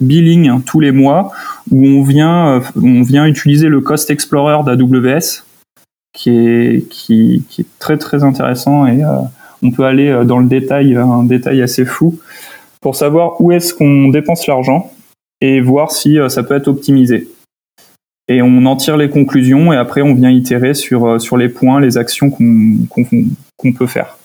billing 0.00 0.62
tous 0.64 0.78
les 0.78 0.92
mois 0.92 1.32
où 1.70 1.85
on 1.87 2.02
vient, 2.02 2.61
on 2.76 3.02
vient 3.02 3.24
utiliser 3.24 3.68
le 3.68 3.80
Cost 3.80 4.11
Explorer 4.11 4.62
d'AWS 4.62 5.42
qui 6.12 6.30
est, 6.30 6.88
qui, 6.90 7.42
est 7.59 7.78
très 7.78 7.96
très 7.96 8.24
intéressant 8.24 8.87
et 8.87 9.00
on 9.62 9.70
peut 9.70 9.85
aller 9.85 10.22
dans 10.26 10.38
le 10.38 10.46
détail, 10.46 10.96
un 10.96 11.24
détail 11.24 11.62
assez 11.62 11.87
fou 11.87 12.18
pour 12.81 12.97
savoir 12.97 13.41
où 13.41 13.53
est-ce 13.53 13.75
qu'on 13.75 14.09
dépense 14.09 14.47
l'argent 14.47 14.93
et 15.41 15.61
voir 15.61 15.91
si 15.91 16.19
ça 16.29 16.43
peut 16.43 16.55
être 16.55 16.69
optimisé 16.69 17.29
et 18.29 18.43
on 18.43 18.67
en 18.67 18.77
tire 18.77 18.97
les 18.97 19.09
conclusions 19.09 19.73
et 19.73 19.77
après 19.77 20.03
on 20.03 20.15
vient 20.15 20.31
itérer 20.31 20.75
sur, 20.75 21.07
euh, 21.07 21.19
sur 21.19 21.37
les 21.37 21.49
points, 21.49 21.81
les 21.81 21.97
actions 21.97 22.31
qu'on 22.31 23.73
peut 23.73 23.87
faire. 23.87 24.19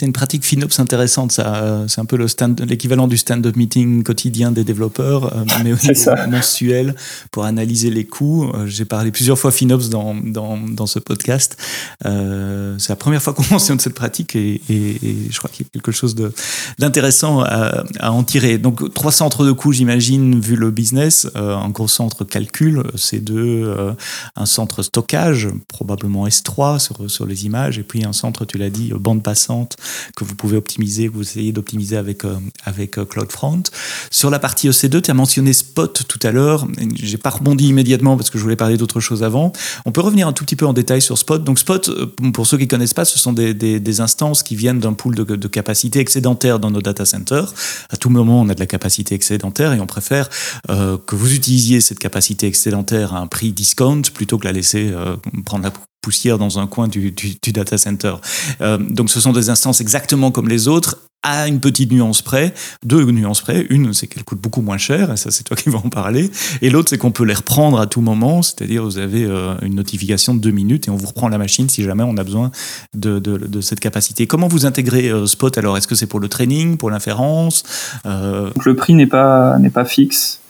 C'est 0.00 0.06
une 0.06 0.14
pratique 0.14 0.46
FinOps 0.46 0.80
intéressante, 0.80 1.30
ça. 1.30 1.84
C'est 1.86 2.00
un 2.00 2.06
peu 2.06 2.16
l'équivalent 2.16 3.06
du 3.06 3.18
stand-up 3.18 3.54
meeting 3.54 4.02
quotidien 4.02 4.50
des 4.50 4.64
développeurs, 4.64 5.36
euh, 5.36 5.44
mais 5.62 5.74
aussi 5.74 5.90
mensuel 6.30 6.94
pour 7.30 7.44
analyser 7.44 7.90
les 7.90 8.06
coûts. 8.06 8.50
Euh, 8.54 8.66
j'ai 8.66 8.86
parlé 8.86 9.10
plusieurs 9.10 9.38
fois 9.38 9.50
FinOps 9.50 9.90
dans, 9.90 10.14
dans, 10.14 10.56
dans 10.56 10.86
ce 10.86 11.00
podcast. 11.00 11.58
Euh, 12.06 12.76
c'est 12.78 12.88
la 12.88 12.96
première 12.96 13.22
fois 13.22 13.34
qu'on 13.34 13.44
mentionne 13.50 13.78
cette 13.78 13.92
pratique 13.92 14.36
et, 14.36 14.62
et, 14.70 14.96
je 15.28 15.36
crois 15.36 15.50
qu'il 15.50 15.66
y 15.66 15.68
a 15.68 15.70
quelque 15.70 15.92
chose 15.92 16.14
d'intéressant 16.78 17.42
à, 17.42 17.84
à, 17.98 18.10
en 18.10 18.24
tirer. 18.24 18.56
Donc, 18.56 18.94
trois 18.94 19.12
centres 19.12 19.44
de 19.44 19.52
coûts, 19.52 19.72
j'imagine, 19.72 20.40
vu 20.40 20.56
le 20.56 20.70
business. 20.70 21.28
un 21.34 21.68
gros 21.68 21.88
centre 21.88 22.24
calcul, 22.24 22.84
c'est 22.94 23.20
deux. 23.20 23.70
un 24.34 24.46
centre 24.46 24.82
stockage, 24.82 25.48
probablement 25.68 26.26
S3 26.26 26.78
sur, 26.78 27.10
sur 27.10 27.26
les 27.26 27.44
images, 27.44 27.78
et 27.78 27.82
puis 27.82 28.02
un 28.06 28.14
centre, 28.14 28.46
tu 28.46 28.56
l'as 28.56 28.70
dit, 28.70 28.92
bande 28.98 29.22
passante 29.22 29.76
que 30.16 30.24
vous 30.24 30.34
pouvez 30.34 30.56
optimiser, 30.56 31.08
que 31.08 31.14
vous 31.14 31.22
essayez 31.22 31.52
d'optimiser 31.52 31.96
avec, 31.96 32.24
euh, 32.24 32.36
avec 32.64 32.98
euh, 32.98 33.04
CloudFront. 33.04 33.62
Sur 34.10 34.30
la 34.30 34.38
partie 34.38 34.68
EC2, 34.68 35.02
tu 35.02 35.10
as 35.10 35.14
mentionné 35.14 35.52
Spot 35.52 36.02
tout 36.06 36.18
à 36.22 36.30
l'heure. 36.30 36.66
J'ai 36.94 37.18
pas 37.18 37.30
rebondi 37.30 37.68
immédiatement 37.68 38.16
parce 38.16 38.30
que 38.30 38.38
je 38.38 38.42
voulais 38.42 38.56
parler 38.56 38.76
d'autre 38.76 39.00
chose 39.00 39.22
avant. 39.22 39.52
On 39.84 39.92
peut 39.92 40.00
revenir 40.00 40.28
un 40.28 40.32
tout 40.32 40.44
petit 40.44 40.56
peu 40.56 40.66
en 40.66 40.72
détail 40.72 41.02
sur 41.02 41.18
Spot. 41.18 41.42
Donc 41.42 41.58
Spot, 41.58 41.88
euh, 41.88 42.06
pour 42.32 42.46
ceux 42.46 42.58
qui 42.58 42.68
connaissent 42.68 42.94
pas, 42.94 43.04
ce 43.04 43.18
sont 43.18 43.32
des, 43.32 43.54
des, 43.54 44.00
instances 44.00 44.42
qui 44.42 44.56
viennent 44.56 44.78
d'un 44.78 44.92
pool 44.92 45.14
de, 45.14 45.24
de, 45.24 45.48
capacité 45.48 45.98
excédentaire 45.98 46.58
dans 46.58 46.70
nos 46.70 46.80
data 46.80 47.04
centers. 47.04 47.52
À 47.90 47.96
tout 47.96 48.08
moment, 48.08 48.40
on 48.40 48.48
a 48.48 48.54
de 48.54 48.60
la 48.60 48.66
capacité 48.66 49.14
excédentaire 49.14 49.72
et 49.72 49.80
on 49.80 49.86
préfère 49.86 50.28
que 50.68 51.16
vous 51.16 51.34
utilisiez 51.34 51.80
cette 51.80 51.98
capacité 51.98 52.46
excédentaire 52.46 53.14
à 53.14 53.18
un 53.18 53.26
prix 53.26 53.52
discount 53.52 54.02
plutôt 54.14 54.38
que 54.38 54.44
la 54.44 54.52
laisser 54.52 54.92
prendre 55.44 55.64
la 55.64 55.72
poussière 56.00 56.38
dans 56.38 56.58
un 56.58 56.66
coin 56.66 56.88
du, 56.88 57.14
data 57.52 57.78
center. 57.78 58.14
Euh, 58.60 58.78
donc 58.78 59.10
ce 59.10 59.20
sont 59.20 59.32
des 59.32 59.50
instances 59.50 59.80
exactement 59.80 60.30
comme 60.30 60.48
les 60.48 60.68
autres, 60.68 60.98
à 61.22 61.48
une 61.48 61.60
petite 61.60 61.92
nuance 61.92 62.22
près, 62.22 62.54
deux 62.82 63.04
nuances 63.10 63.42
près. 63.42 63.66
Une, 63.68 63.92
c'est 63.92 64.06
qu'elles 64.06 64.24
coûtent 64.24 64.40
beaucoup 64.40 64.62
moins 64.62 64.78
cher, 64.78 65.12
et 65.12 65.16
ça 65.18 65.30
c'est 65.30 65.44
toi 65.44 65.56
qui 65.56 65.68
vas 65.68 65.78
en 65.78 65.90
parler. 65.90 66.30
Et 66.62 66.70
l'autre, 66.70 66.88
c'est 66.88 66.98
qu'on 66.98 67.10
peut 67.10 67.24
les 67.24 67.34
reprendre 67.34 67.78
à 67.78 67.86
tout 67.86 68.00
moment, 68.00 68.40
c'est-à-dire 68.40 68.82
vous 68.82 68.96
avez 68.96 69.24
euh, 69.24 69.54
une 69.62 69.74
notification 69.74 70.34
de 70.34 70.40
deux 70.40 70.50
minutes 70.50 70.88
et 70.88 70.90
on 70.90 70.96
vous 70.96 71.08
reprend 71.08 71.28
la 71.28 71.36
machine 71.36 71.68
si 71.68 71.82
jamais 71.82 72.04
on 72.04 72.16
a 72.16 72.24
besoin 72.24 72.50
de, 72.94 73.60
cette 73.60 73.80
capacité. 73.80 74.26
Comment 74.26 74.48
vous 74.48 74.64
intégrez 74.64 75.10
euh, 75.10 75.26
Spot 75.26 75.56
alors? 75.58 75.76
Est-ce 75.76 75.88
que 75.88 75.94
c'est 75.94 76.06
pour 76.06 76.20
le 76.20 76.28
training, 76.28 76.78
pour 76.78 76.90
l'inférence? 76.90 77.64
Le 78.04 78.72
prix 78.74 78.94
n'est 78.94 79.06
pas, 79.06 79.56
pas 79.74 79.84
fixe. 79.84 80.40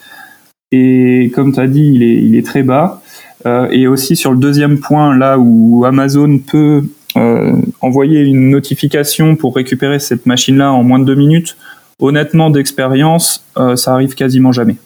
Et 0.72 1.32
comme 1.34 1.52
tu 1.52 1.58
as 1.58 1.66
dit, 1.66 1.90
il 1.94 2.02
est, 2.04 2.22
il 2.22 2.36
est 2.36 2.46
très 2.46 2.62
bas. 2.62 3.02
Euh, 3.46 3.68
et 3.70 3.86
aussi 3.86 4.16
sur 4.16 4.32
le 4.32 4.38
deuxième 4.38 4.80
point, 4.80 5.16
là 5.16 5.38
où 5.38 5.84
Amazon 5.84 6.38
peut 6.38 6.82
euh, 7.16 7.52
envoyer 7.80 8.20
une 8.20 8.50
notification 8.50 9.36
pour 9.36 9.54
récupérer 9.56 9.98
cette 9.98 10.26
machine-là 10.26 10.72
en 10.72 10.82
moins 10.82 10.98
de 10.98 11.04
deux 11.04 11.14
minutes, 11.14 11.56
honnêtement, 11.98 12.50
d'expérience, 12.50 13.44
euh, 13.56 13.76
ça 13.76 13.92
arrive 13.92 14.14
quasiment 14.14 14.52
jamais. 14.52 14.76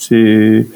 C'est 0.00 0.66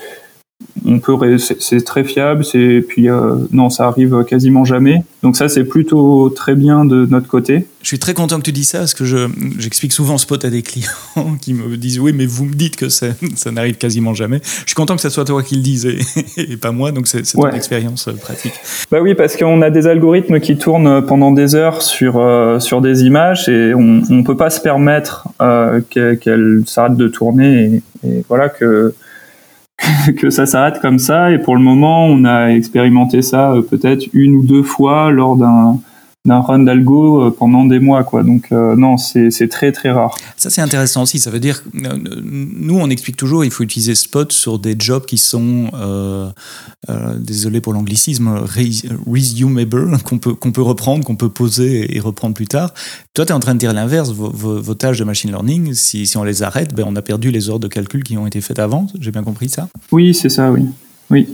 on 0.84 0.98
peut 0.98 1.38
c'est 1.38 1.84
très 1.84 2.04
fiable 2.04 2.44
c'est 2.44 2.84
puis 2.86 3.08
euh, 3.08 3.36
non 3.52 3.70
ça 3.70 3.86
arrive 3.86 4.24
quasiment 4.24 4.64
jamais. 4.64 5.02
Donc 5.22 5.36
ça 5.36 5.48
c'est 5.48 5.64
plutôt 5.64 6.30
très 6.30 6.54
bien 6.54 6.84
de 6.84 7.06
notre 7.06 7.28
côté. 7.28 7.66
Je 7.82 7.88
suis 7.88 7.98
très 7.98 8.14
content 8.14 8.38
que 8.38 8.44
tu 8.44 8.52
dis 8.52 8.64
ça 8.64 8.78
parce 8.78 8.94
que 8.94 9.04
je 9.04 9.28
j'explique 9.58 9.92
souvent 9.92 10.18
Spot 10.18 10.44
à 10.44 10.50
des 10.50 10.62
clients 10.62 10.88
qui 11.40 11.54
me 11.54 11.76
disent 11.76 12.00
oui 12.00 12.12
mais 12.14 12.26
vous 12.26 12.44
me 12.44 12.54
dites 12.54 12.76
que 12.76 12.88
ça, 12.88 13.08
ça 13.36 13.50
n'arrive 13.50 13.76
quasiment 13.76 14.14
jamais. 14.14 14.40
Je 14.42 14.68
suis 14.68 14.74
content 14.74 14.96
que 14.96 15.02
ce 15.02 15.10
soit 15.10 15.24
toi 15.24 15.42
qui 15.42 15.56
le 15.56 15.62
dise 15.62 15.86
et, 15.86 16.56
pas 16.60 16.72
moi 16.72 16.92
donc 16.92 17.06
c'est 17.06 17.34
une 17.34 17.54
expérience 17.54 18.08
euh, 18.08 18.12
pratique. 18.12 18.54
Bah 18.90 19.00
oui 19.00 19.14
parce 19.14 19.36
qu'on 19.36 19.62
a 19.62 19.70
des 19.70 19.86
algorithmes 19.86 20.40
qui 20.40 20.56
tournent 20.56 21.04
pendant 21.06 21.32
des 21.32 21.54
heures 21.54 21.82
sur 21.82 22.18
euh, 22.18 22.58
sur 22.58 22.80
des 22.80 23.04
images 23.04 23.48
et 23.48 23.74
on 23.74 24.02
on 24.10 24.24
peut 24.24 24.36
pas 24.36 24.50
se 24.50 24.60
permettre 24.60 25.28
qu'elles 25.90 26.62
s'arrêtent 26.66 26.96
de 26.96 27.08
tourner 27.08 27.82
et, 28.04 28.08
et 28.08 28.24
voilà 28.28 28.48
que 28.48 28.94
que 30.16 30.30
ça 30.30 30.46
s'arrête 30.46 30.80
comme 30.80 30.98
ça. 30.98 31.30
Et 31.30 31.38
pour 31.38 31.56
le 31.56 31.62
moment, 31.62 32.06
on 32.06 32.24
a 32.24 32.48
expérimenté 32.48 33.22
ça 33.22 33.52
euh, 33.52 33.62
peut-être 33.62 34.06
une 34.12 34.36
ou 34.36 34.42
deux 34.42 34.62
fois 34.62 35.10
lors 35.10 35.36
d'un 35.36 35.78
d'un 36.24 36.40
run 36.40 36.60
d'algo 36.60 37.20
euh, 37.20 37.30
pendant 37.36 37.64
des 37.64 37.80
mois 37.80 38.04
quoi. 38.04 38.22
Donc 38.22 38.52
euh, 38.52 38.76
non 38.76 38.96
c'est 38.96 39.48
très 39.48 39.72
très 39.72 39.90
rare. 39.90 40.14
Ça 40.36 40.50
c'est 40.50 40.60
intéressant 40.60 41.02
aussi. 41.02 41.18
Ça 41.18 41.30
veut 41.30 41.40
dire 41.40 41.64
nous 41.74 42.78
on 42.78 42.88
explique 42.90 43.16
toujours 43.16 43.44
il 43.44 43.50
faut 43.50 43.64
utiliser 43.64 43.96
Spot 43.96 44.30
sur 44.30 44.60
des 44.60 44.76
jobs 44.78 45.04
qui 45.04 45.18
sont 45.18 45.70
euh, 45.74 46.30
désolé 47.18 47.60
pour 47.60 47.72
l'anglicisme 47.72 48.40
resumable 49.06 49.98
qu'on 50.04 50.18
peut 50.18 50.34
qu'on 50.34 50.52
peut 50.52 50.62
reprendre 50.62 51.04
qu'on 51.04 51.16
peut 51.16 51.28
poser 51.28 51.96
et 51.96 51.98
reprendre 51.98 52.34
plus 52.34 52.46
tard. 52.46 52.72
Toi 53.14 53.26
tu 53.26 53.32
es 53.32 53.34
en 53.34 53.40
train 53.40 53.54
de 53.54 53.58
dire 53.58 53.72
l'inverse. 53.72 54.12
Vos, 54.12 54.30
vos, 54.30 54.74
tâches 54.74 54.98
de 54.98 55.04
machine 55.04 55.30
learning 55.30 55.74
si, 55.74 56.06
si 56.06 56.16
on 56.16 56.22
les 56.22 56.44
arrête 56.44 56.72
ben 56.72 56.84
on 56.86 56.94
a 56.94 57.02
perdu 57.02 57.32
les 57.32 57.50
heures 57.50 57.60
de 57.60 57.68
calcul 57.68 58.04
qui 58.04 58.16
ont 58.16 58.28
été 58.28 58.40
faites 58.40 58.60
avant. 58.60 58.86
J'ai 59.00 59.10
bien 59.10 59.24
compris 59.24 59.48
ça? 59.48 59.68
Oui 59.90 60.14
c'est 60.14 60.28
ça 60.28 60.52
oui. 60.52 60.66
Oui 61.10 61.26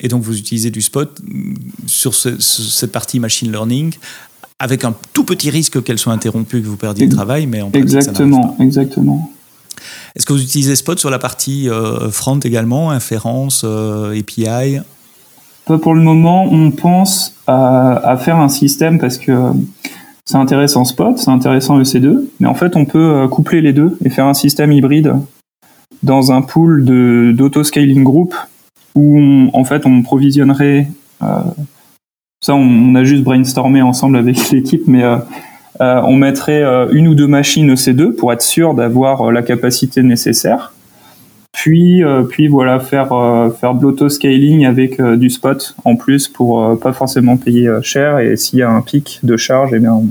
et 0.00 0.08
donc, 0.08 0.22
vous 0.22 0.38
utilisez 0.38 0.70
du 0.70 0.80
spot 0.80 1.20
sur 1.86 2.14
cette 2.14 2.92
partie 2.92 3.18
machine 3.18 3.50
learning 3.50 3.94
avec 4.60 4.84
un 4.84 4.94
tout 5.12 5.24
petit 5.24 5.50
risque 5.50 5.82
qu'elle 5.82 5.98
soit 5.98 6.12
interrompue, 6.12 6.60
que 6.62 6.66
vous 6.66 6.76
perdiez 6.76 7.06
le 7.06 7.12
travail, 7.12 7.46
mais 7.46 7.62
en 7.62 7.70
Exactement, 7.72 8.56
exactement. 8.60 9.30
Est-ce 10.16 10.26
que 10.26 10.32
vous 10.32 10.42
utilisez 10.42 10.74
Spot 10.74 10.98
sur 10.98 11.10
la 11.10 11.20
partie 11.20 11.68
euh, 11.68 12.10
front 12.10 12.40
également, 12.40 12.90
inférence, 12.90 13.62
euh, 13.64 14.18
API 14.18 14.80
Pour 15.64 15.94
le 15.94 16.00
moment, 16.00 16.44
on 16.44 16.72
pense 16.72 17.34
à, 17.46 18.16
faire 18.18 18.36
un 18.36 18.48
système 18.48 18.98
parce 18.98 19.16
que 19.18 19.32
c'est 20.24 20.36
intéressant 20.36 20.84
Spot, 20.84 21.16
c'est 21.16 21.30
intéressant 21.30 21.80
EC2, 21.80 22.24
mais 22.40 22.48
en 22.48 22.54
fait, 22.54 22.74
on 22.74 22.84
peut 22.84 22.98
euh, 22.98 23.28
coupler 23.28 23.60
les 23.60 23.72
deux 23.72 23.96
et 24.04 24.10
faire 24.10 24.26
un 24.26 24.34
système 24.34 24.72
hybride 24.72 25.14
dans 26.02 26.32
un 26.32 26.42
pool 26.42 26.84
d'auto-scaling 27.36 28.02
group 28.02 28.34
où 28.94 29.50
en 29.52 29.64
fait 29.64 29.86
on 29.86 30.02
provisionnerait 30.02 30.88
euh, 31.22 31.26
ça 32.40 32.54
on, 32.54 32.94
a 32.94 33.04
juste 33.04 33.22
brainstormé 33.22 33.82
ensemble 33.82 34.16
avec 34.16 34.50
l'équipe 34.52 34.82
mais 34.86 35.04
euh, 35.04 35.16
euh, 35.80 36.00
on 36.04 36.16
mettrait 36.16 36.64
une 36.92 37.06
ou 37.08 37.14
deux 37.14 37.28
machines 37.28 37.72
EC2 37.72 38.12
pour 38.16 38.32
être 38.32 38.42
sûr 38.42 38.74
d'avoir 38.74 39.30
la 39.30 39.42
capacité 39.42 40.02
nécessaire. 40.02 40.72
Puis 41.52 42.02
puis 42.30 42.48
voilà 42.48 42.80
faire 42.80 43.10
faire 43.60 43.74
de 43.74 43.82
l'auto 43.82 44.08
scaling 44.08 44.66
avec 44.66 45.00
du 45.00 45.30
spot 45.30 45.76
en 45.84 45.94
plus 45.94 46.26
pour 46.26 46.76
pas 46.80 46.92
forcément 46.92 47.36
payer 47.36 47.70
cher. 47.82 48.18
Et 48.18 48.36
s'il 48.36 48.58
y 48.58 48.62
a 48.62 48.70
un 48.70 48.80
pic 48.80 49.20
de 49.22 49.36
charge 49.36 49.70
eh 49.72 49.78
bien 49.78 49.92
on, 49.92 50.08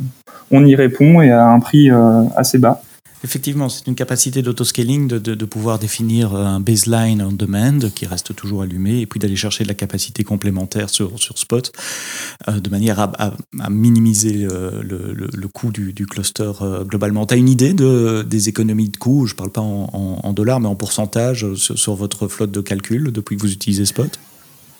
on, 0.51 0.65
y 0.65 0.73
répond 0.73 1.21
et 1.21 1.31
à 1.31 1.49
un 1.49 1.59
prix 1.59 1.89
assez 2.37 2.59
bas 2.59 2.81
Effectivement, 3.23 3.67
c'est 3.67 3.87
une 3.87 3.95
capacité 3.95 4.43
d'autoscaling 4.43 5.07
de, 5.07 5.17
de, 5.17 5.45
pouvoir 5.45 5.79
définir 5.79 6.35
un 6.35 6.59
baseline 6.59 7.21
on 7.21 7.31
demand 7.31 7.89
qui 7.95 8.05
reste 8.05 8.35
toujours 8.35 8.61
allumé 8.61 8.99
et 8.99 9.05
puis 9.07 9.19
d'aller 9.19 9.35
chercher 9.35 9.63
de 9.63 9.69
la 9.69 9.73
capacité 9.73 10.23
complémentaire 10.23 10.89
sur, 10.89 11.17
sur 11.19 11.37
Spot 11.37 11.71
euh, 12.47 12.59
de 12.59 12.69
manière 12.69 12.99
à, 12.99 13.31
minimiser 13.69 14.47
le, 14.47 15.47
coût 15.47 15.71
du, 15.71 16.05
cluster 16.05 16.51
euh, 16.61 16.83
globalement. 16.83 17.25
Tu 17.25 17.33
as 17.33 17.37
une 17.37 17.49
idée 17.49 17.73
de, 17.73 18.21
des 18.21 18.49
économies 18.49 18.89
de 18.89 18.97
coûts? 18.97 19.25
Je 19.25 19.33
ne 19.33 19.37
parle 19.37 19.51
pas 19.51 19.61
en, 19.61 20.33
dollars, 20.33 20.59
mais 20.59 20.67
en 20.67 20.75
pourcentage 20.75 21.53
sur, 21.55 21.95
votre 21.95 22.27
flotte 22.27 22.51
de 22.51 22.61
calcul 22.61 23.11
depuis 23.11 23.37
que 23.37 23.41
vous 23.41 23.51
utilisez 23.51 23.85
Spot? 23.85 24.19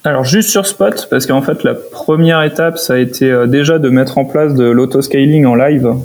Alors 0.04 0.24
juste 0.24 0.50
sur 0.50 0.68
Spot, 0.68 1.08
parce 1.10 1.26
qu'en 1.26 1.42
fait 1.42 1.64
la 1.64 1.74
première 1.74 2.44
étape, 2.44 2.78
ça 2.78 2.94
a 2.94 2.98
été 2.98 3.32
euh, 3.32 3.48
déjà 3.48 3.80
de 3.80 3.90
mettre 3.90 4.18
en 4.18 4.26
place 4.26 4.54
de 4.54 4.64
l'autoscaling 4.64 5.46
en 5.46 5.56
live 5.56 5.96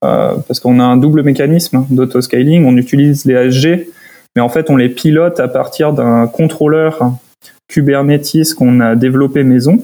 parce 0.00 0.60
qu'on 0.60 0.80
a 0.80 0.84
un 0.84 0.96
double 0.96 1.22
mécanisme 1.22 1.86
d'auto-scaling. 1.90 2.64
On 2.64 2.76
utilise 2.76 3.24
les 3.24 3.34
HG, 3.34 3.86
mais 4.36 4.42
en 4.42 4.48
fait, 4.48 4.70
on 4.70 4.76
les 4.76 4.88
pilote 4.88 5.40
à 5.40 5.48
partir 5.48 5.92
d'un 5.92 6.26
contrôleur 6.26 7.12
Kubernetes 7.68 8.54
qu'on 8.56 8.80
a 8.80 8.96
développé 8.96 9.42
maison. 9.44 9.78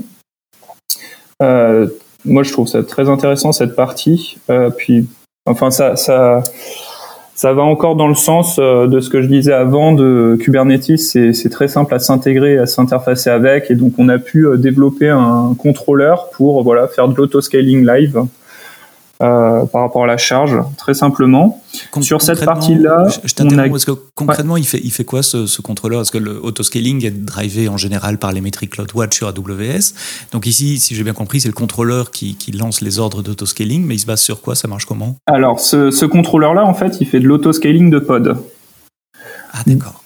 Euh, 1.43 1.87
moi, 2.25 2.43
je 2.43 2.53
trouve 2.53 2.67
ça 2.67 2.83
très 2.83 3.09
intéressant 3.09 3.53
cette 3.53 3.77
partie. 3.77 4.39
Euh, 4.51 4.71
puis, 4.71 5.07
enfin, 5.47 5.71
ça, 5.71 5.97
ça, 5.97 6.43
ça 7.35 7.53
va 7.53 7.63
encore 7.63 7.97
dans 7.97 8.09
le 8.09 8.15
sens 8.15 8.59
de 8.59 9.01
ce 9.01 9.11
que 9.11 9.23
je 9.23 9.29
disais 9.29 9.53
avant 9.53 9.93
de 9.93 10.37
Kubernetes. 10.41 10.99
C'est 10.99 11.51
très 11.51 11.69
simple 11.69 11.95
à 11.95 11.99
s'intégrer, 11.99 12.59
à 12.59 12.67
s'interfacer 12.67 13.31
avec, 13.31 13.71
et 13.71 13.75
donc 13.75 13.95
on 13.99 14.09
a 14.09 14.19
pu 14.19 14.47
développer 14.59 15.09
un 15.09 15.55
contrôleur 15.59 16.31
pour 16.31 16.63
voilà 16.63 16.89
faire 16.89 17.09
de 17.09 17.17
l'autoscaling 17.17 17.87
live 17.87 18.25
euh, 19.23 19.65
par 19.67 19.81
rapport 19.81 20.05
à 20.05 20.07
la 20.07 20.17
charge, 20.17 20.59
très 20.77 20.95
simplement. 20.95 21.63
Sur 22.01 22.21
cette 22.21 22.45
partie-là, 22.45 23.07
je, 23.25 23.35
t'interromps 23.35 23.71
parce 23.71 23.85
que 23.85 23.93
concrètement, 24.15 24.57
il 24.57 24.67
fait 24.67 24.81
il 24.83 24.91
fait 24.91 25.05
quoi 25.05 25.23
ce, 25.23 25.47
ce 25.47 25.63
contrôleur? 25.63 26.01
Parce 26.01 26.11
que 26.11 26.19
le 26.19 26.39
autoscaling 26.43 27.05
est 27.05 27.11
drivé 27.11 27.69
en 27.69 27.77
général 27.77 28.19
par 28.19 28.33
les 28.33 28.41
métriques 28.41 28.71
CloudWatch 28.71 29.17
sur 29.17 29.29
AWS. 29.29 29.95
Donc 30.33 30.47
ici, 30.47 30.79
si 30.79 30.95
j'ai 30.95 31.03
bien 31.03 31.15
compris, 31.15 31.41
c'est 31.41 31.49
le 31.49 31.55
contrôleur 31.55 32.11
qui, 32.11 32.37
qui, 32.37 32.53
lance 32.53 32.81
les 32.81 32.99
ordres 32.99 33.23
d'autoscaling, 33.23 33.85
mais 33.87 33.95
il 33.95 33.99
se 33.99 34.07
base 34.07 34.21
sur 34.21 34.41
quoi? 34.41 34.55
Ça 34.55 34.69
marche 34.69 34.85
comment? 34.85 35.17
Alors, 35.27 35.61
ce, 35.61 35.91
ce 35.91 36.05
contrôleur-là, 36.05 36.65
en 36.65 36.75
fait, 36.75 36.99
il 37.01 37.07
fait 37.07 37.21
de 37.21 37.27
l'autoscaling 37.27 37.91
de 37.91 37.99
pod. 37.99 38.37
Ah, 39.53 39.63
d'accord. 39.67 40.03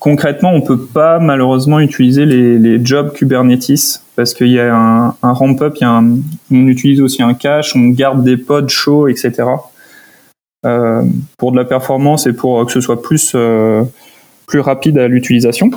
Concrètement, 0.00 0.52
on 0.52 0.62
peut 0.62 0.80
pas 0.80 1.20
malheureusement 1.20 1.78
utiliser 1.78 2.26
les, 2.26 2.84
jobs 2.84 3.12
Kubernetes 3.12 4.02
parce 4.16 4.34
qu'il 4.34 4.48
y 4.48 4.58
a 4.58 4.74
un, 4.74 5.14
un 5.22 5.32
ramp-up, 5.32 5.76
on 5.82 6.22
utilise 6.50 7.00
aussi 7.00 7.22
un 7.22 7.34
cache, 7.34 7.76
on 7.76 7.90
garde 7.90 8.24
des 8.24 8.36
pods 8.36 8.68
chauds, 8.68 9.06
etc. 9.06 9.44
Euh, 10.66 11.02
pour 11.38 11.52
de 11.52 11.56
la 11.56 11.64
performance 11.64 12.26
et 12.26 12.34
pour 12.34 12.66
que 12.66 12.72
ce 12.72 12.82
soit 12.82 13.00
plus, 13.00 13.32
euh, 13.34 13.82
plus 14.46 14.60
rapide 14.60 14.98
à 14.98 15.08
l'utilisation. 15.08 15.70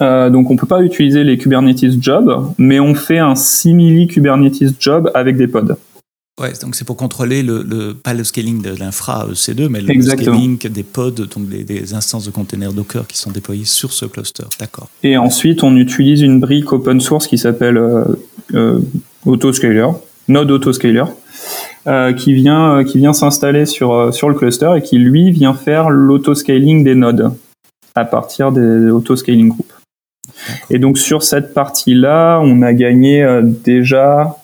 Euh, 0.00 0.30
donc 0.30 0.50
on 0.50 0.56
peut 0.56 0.66
pas 0.66 0.82
utiliser 0.82 1.22
les 1.22 1.38
Kubernetes 1.38 2.00
jobs, 2.00 2.52
mais 2.58 2.80
on 2.80 2.96
fait 2.96 3.18
un 3.18 3.36
simili 3.36 4.08
Kubernetes 4.08 4.80
job 4.80 5.10
avec 5.14 5.36
des 5.36 5.46
pods. 5.46 5.76
Ouais, 6.38 6.52
donc 6.62 6.74
c'est 6.74 6.84
pour 6.84 6.96
contrôler 6.96 7.42
le, 7.42 7.62
le, 7.62 7.94
pas 7.94 8.14
le 8.14 8.22
scaling 8.22 8.62
de 8.62 8.70
l'infra 8.78 9.26
EC2, 9.32 9.68
mais 9.68 9.80
le 9.80 10.00
scaling 10.00 10.58
des 10.58 10.82
pods, 10.82 11.10
donc 11.10 11.48
des, 11.48 11.64
des, 11.64 11.94
instances 11.94 12.24
de 12.24 12.30
containers 12.30 12.72
Docker 12.72 13.06
qui 13.06 13.18
sont 13.18 13.30
déployées 13.30 13.64
sur 13.64 13.92
ce 13.92 14.06
cluster. 14.06 14.44
D'accord. 14.60 14.88
Et 15.02 15.16
ensuite, 15.16 15.62
on 15.64 15.76
utilise 15.76 16.20
une 16.22 16.38
brique 16.38 16.72
open 16.72 17.00
source 17.00 17.26
qui 17.26 17.38
s'appelle 17.38 17.76
euh, 17.76 18.04
euh, 18.54 18.78
Autoscaler, 19.26 19.88
Node 20.28 20.50
Autoscaler, 20.50 21.04
euh, 21.86 22.12
qui 22.12 22.34
vient, 22.34 22.78
euh, 22.78 22.84
qui 22.84 22.98
vient 22.98 23.14
s'installer 23.14 23.64
sur, 23.64 23.94
euh, 23.94 24.10
sur 24.10 24.28
le 24.28 24.34
cluster 24.34 24.70
et 24.76 24.82
qui, 24.82 24.98
lui, 24.98 25.30
vient 25.30 25.54
faire 25.54 25.88
l'autoscaling 25.88 26.84
des 26.84 26.94
nodes 26.94 27.32
à 27.94 28.04
partir 28.04 28.52
des 28.52 28.90
autoscaling 28.90 29.48
groups. 29.48 29.72
Et 30.68 30.78
donc, 30.78 30.98
sur 30.98 31.22
cette 31.22 31.54
partie-là, 31.54 32.40
on 32.42 32.60
a 32.62 32.74
gagné 32.74 33.26
déjà 33.64 34.36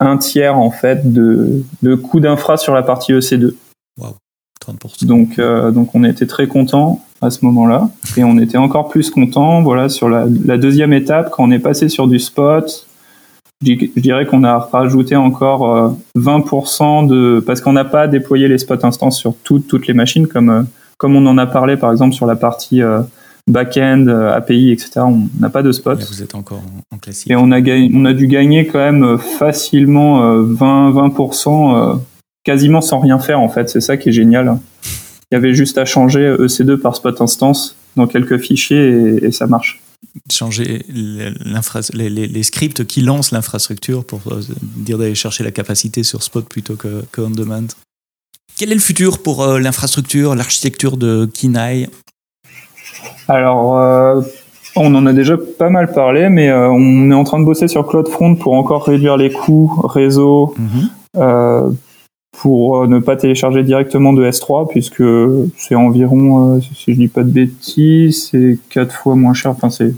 un 0.00 0.16
tiers 0.16 0.56
en 0.56 0.70
fait 0.70 1.12
de, 1.12 1.62
de 1.82 1.94
coût 1.94 2.20
d'infra 2.20 2.56
sur 2.56 2.74
la 2.74 2.82
partie 2.82 3.12
EC2. 3.12 3.54
Wow, 3.98 4.16
30%. 4.64 5.06
Donc, 5.06 5.38
euh, 5.38 5.70
donc 5.70 5.94
on 5.94 6.04
était 6.04 6.26
très 6.26 6.46
content 6.46 7.04
à 7.20 7.30
ce 7.30 7.44
moment-là 7.46 7.88
et 8.16 8.24
on 8.24 8.38
était 8.38 8.58
encore 8.58 8.88
plus 8.88 9.10
content 9.10 9.60
voilà 9.62 9.88
sur 9.88 10.08
la, 10.08 10.26
la, 10.44 10.56
deuxième 10.56 10.92
étape 10.92 11.30
quand 11.30 11.44
on 11.44 11.50
est 11.50 11.58
passé 11.58 11.88
sur 11.88 12.06
du 12.06 12.20
spot. 12.20 12.86
Je 13.60 13.74
dirais 13.96 14.24
qu'on 14.24 14.44
a 14.44 14.56
rajouté 14.58 15.16
encore 15.16 15.96
20% 16.16 17.04
euh, 17.04 17.08
de 17.08 17.40
parce 17.40 17.60
qu'on 17.60 17.72
n'a 17.72 17.84
pas 17.84 18.06
déployé 18.06 18.46
les 18.46 18.58
spot 18.58 18.84
instances 18.84 19.18
sur 19.18 19.34
toutes 19.42 19.66
toutes 19.66 19.88
les 19.88 19.94
machines 19.94 20.28
comme 20.28 20.50
euh, 20.50 20.62
comme 20.96 21.16
on 21.16 21.26
en 21.26 21.38
a 21.38 21.46
parlé 21.46 21.76
par 21.76 21.90
exemple 21.90 22.14
sur 22.14 22.26
la 22.26 22.36
partie 22.36 22.82
back-end, 23.48 24.06
euh, 24.08 24.32
API, 24.32 24.70
etc. 24.70 24.90
On 24.98 25.28
n'a 25.40 25.50
pas 25.50 25.62
de 25.62 25.72
spot. 25.72 26.02
vous 26.08 26.22
êtes 26.22 26.34
encore 26.34 26.62
en, 26.92 26.98
classique. 26.98 27.30
Et 27.30 27.36
on 27.36 27.50
a, 27.50 27.60
on 27.60 28.04
a 28.04 28.12
dû 28.12 28.28
gagner 28.28 28.66
quand 28.66 28.78
même 28.78 29.02
euh, 29.02 29.18
facilement 29.18 30.20
20, 30.42 30.96
euh, 30.96 31.08
20% 31.08 32.00
quasiment 32.44 32.80
sans 32.80 33.00
rien 33.00 33.18
faire 33.18 33.40
en 33.40 33.48
fait. 33.48 33.68
C'est 33.68 33.80
ça 33.80 33.96
qui 33.96 34.10
est 34.10 34.12
génial. 34.12 34.58
Il 35.30 35.34
y 35.34 35.36
avait 35.36 35.54
juste 35.54 35.76
à 35.78 35.84
changer 35.84 36.34
EC2 36.38 36.76
par 36.76 36.96
spot 36.96 37.20
instance 37.20 37.76
dans 37.96 38.06
quelques 38.06 38.38
fichiers 38.38 39.24
et, 39.24 39.32
ça 39.32 39.46
marche. 39.46 39.82
Changer 40.30 40.84
les, 40.88 42.08
les, 42.08 42.26
les, 42.26 42.42
scripts 42.42 42.86
qui 42.86 43.02
lancent 43.02 43.32
l'infrastructure 43.32 44.04
pour 44.04 44.20
dire 44.76 44.96
d'aller 44.96 45.14
chercher 45.14 45.44
la 45.44 45.50
capacité 45.50 46.02
sur 46.02 46.22
spot 46.22 46.48
plutôt 46.48 46.76
que, 46.76 47.02
que 47.12 47.20
on 47.20 47.30
demand. 47.30 47.66
Quel 48.56 48.70
est 48.70 48.74
le 48.74 48.80
futur 48.80 49.22
pour 49.22 49.46
l'infrastructure, 49.46 50.34
l'architecture 50.34 50.96
de 50.96 51.28
Kinai? 51.32 51.88
Alors, 53.28 53.78
euh, 53.78 54.20
on 54.76 54.94
en 54.94 55.06
a 55.06 55.12
déjà 55.12 55.36
pas 55.36 55.70
mal 55.70 55.92
parlé, 55.92 56.28
mais 56.28 56.48
euh, 56.48 56.70
on 56.70 57.10
est 57.10 57.14
en 57.14 57.24
train 57.24 57.40
de 57.40 57.44
bosser 57.44 57.68
sur 57.68 57.86
CloudFront 57.86 58.36
pour 58.36 58.54
encore 58.54 58.84
réduire 58.84 59.16
les 59.16 59.30
coûts 59.30 59.80
réseau, 59.84 60.54
mhm. 60.58 60.90
euh, 61.16 61.70
pour 62.32 62.86
ne 62.86 62.98
pas 63.00 63.16
télécharger 63.16 63.62
directement 63.64 64.12
de 64.12 64.24
S3, 64.24 64.68
puisque 64.68 65.02
c'est 65.56 65.74
environ, 65.74 66.60
si 66.60 66.94
je 66.94 66.98
dis 66.98 67.08
pas 67.08 67.24
de 67.24 67.30
bêtises, 67.30 68.28
c'est 68.30 68.58
quatre 68.70 68.94
fois 68.94 69.16
moins 69.16 69.34
cher. 69.34 69.50
Enfin, 69.50 69.70
c'est 69.70 69.94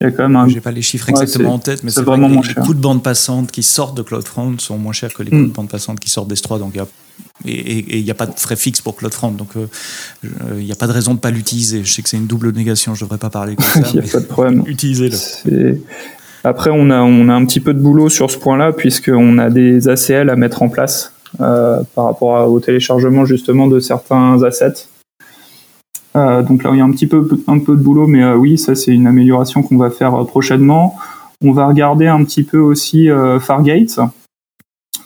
il 0.00 0.06
y 0.06 0.08
a 0.08 0.10
quand 0.10 0.24
même 0.24 0.34
un... 0.34 0.48
J'ai 0.48 0.60
pas 0.60 0.72
les 0.72 0.82
chiffres 0.82 1.08
exactement 1.10 1.54
en 1.54 1.58
tête, 1.60 1.84
mais 1.84 1.90
c'est 1.90 2.02
vraiment 2.02 2.28
vrai 2.28 2.40
que 2.40 2.48
les, 2.48 2.54
coûts 2.54 2.74
de 2.74 2.80
bande 2.80 3.04
passante 3.04 3.52
qui 3.52 3.62
sortent 3.62 3.96
de 3.96 4.02
CloudFront 4.02 4.58
sont 4.58 4.76
moins 4.76 4.92
chers 4.92 5.14
que 5.14 5.22
les 5.22 5.30
coûts 5.30 5.36
de 5.36 5.42
mm. 5.42 5.50
bande 5.50 5.68
passante 5.68 6.00
qui 6.00 6.10
sortent 6.10 6.28
d'S3. 6.28 6.58
Donc, 6.58 6.76
et 7.44 7.98
il 7.98 8.04
n'y 8.04 8.10
a 8.10 8.14
pas 8.14 8.26
de 8.26 8.38
frais 8.38 8.56
fixes 8.56 8.80
pour 8.80 8.96
CloudFront. 8.96 9.32
Donc, 9.32 9.56
euh, 9.56 9.66
il 10.58 10.64
n'y 10.64 10.72
a 10.72 10.76
pas 10.76 10.86
de 10.86 10.92
raison 10.92 11.12
de 11.12 11.16
ne 11.16 11.20
pas 11.20 11.30
l'utiliser. 11.30 11.82
Je 11.84 11.92
sais 11.92 12.02
que 12.02 12.08
c'est 12.08 12.16
une 12.16 12.26
double 12.26 12.52
négation, 12.52 12.94
je 12.94 13.04
ne 13.04 13.06
devrais 13.06 13.18
pas 13.18 13.30
parler 13.30 13.56
comme 13.56 13.64
ça. 13.84 13.88
Il 13.94 14.00
n'y 14.00 14.08
a 14.08 14.12
pas 14.12 14.20
de 14.20 14.26
problème. 14.26 14.64
Utilisez-le. 14.66 15.80
Après, 16.44 16.70
on 16.72 16.90
a, 16.90 17.00
on 17.00 17.28
a 17.28 17.34
un 17.34 17.44
petit 17.44 17.60
peu 17.60 17.74
de 17.74 17.80
boulot 17.80 18.08
sur 18.08 18.30
ce 18.30 18.38
point-là, 18.38 18.72
puisqu'on 18.72 19.38
a 19.38 19.50
des 19.50 19.88
ACL 19.88 20.30
à 20.30 20.36
mettre 20.36 20.62
en 20.62 20.68
place 20.68 21.12
euh, 21.40 21.82
par 21.94 22.06
rapport 22.06 22.50
au 22.50 22.60
téléchargement 22.60 23.24
justement 23.24 23.68
de 23.68 23.80
certains 23.80 24.42
assets. 24.42 24.86
Euh, 26.16 26.42
donc 26.42 26.62
là, 26.62 26.70
il 26.72 26.78
y 26.78 26.80
a 26.80 26.84
un 26.84 26.90
petit 26.90 27.06
peu, 27.06 27.26
un 27.46 27.58
peu 27.58 27.76
de 27.76 27.82
boulot, 27.82 28.06
mais 28.06 28.22
euh, 28.22 28.36
oui, 28.36 28.58
ça 28.58 28.74
c'est 28.74 28.92
une 28.92 29.06
amélioration 29.06 29.62
qu'on 29.62 29.76
va 29.76 29.90
faire 29.90 30.14
euh, 30.14 30.24
prochainement. 30.24 30.96
On 31.42 31.52
va 31.52 31.66
regarder 31.66 32.06
un 32.06 32.22
petit 32.24 32.44
peu 32.44 32.58
aussi 32.58 33.08
Fargate. 33.40 33.98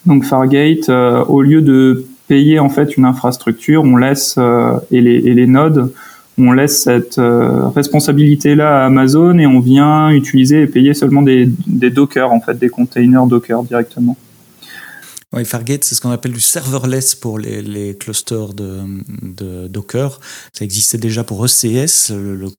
Donc 0.07 0.25
Fargate, 0.25 0.89
au 0.89 1.43
lieu 1.43 1.63
de 1.63 2.07
payer 2.29 2.59
en 2.59 2.69
fait 2.69 2.97
une 2.97 3.05
infrastructure, 3.05 3.83
on 3.83 3.97
laisse 3.97 4.39
et 4.91 5.01
les, 5.01 5.17
et 5.17 5.35
les 5.35 5.47
nodes, 5.47 5.93
on 6.39 6.53
laisse 6.53 6.83
cette 6.83 7.21
responsabilité-là 7.75 8.83
à 8.83 8.87
Amazon 8.87 9.39
et 9.39 9.47
on 9.47 9.61
vient 9.61 10.11
utiliser 10.11 10.63
et 10.63 10.67
payer 10.67 10.95
seulement 10.95 11.23
des, 11.23 11.49
des 11.67 11.91
Docker 11.91 12.33
en 12.33 12.41
fait, 12.41 12.59
des 12.59 12.69
containers 12.69 13.27
Docker 13.27 13.63
directement. 13.65 14.17
Oui, 15.33 15.45
Fargate, 15.45 15.83
c'est 15.83 15.97
ce 15.97 16.01
qu'on 16.01 16.13
appelle 16.13 16.33
du 16.33 16.41
serverless 16.41 17.17
pour 17.17 17.41
les, 17.41 17.61
les 17.61 17.97
clusters 17.97 18.55
de, 18.55 18.81
de, 19.23 19.67
Docker. 19.67 20.21
Ça 20.53 20.65
existait 20.65 20.99
déjà 20.99 21.25
pour 21.25 21.45
ECS, 21.45 22.13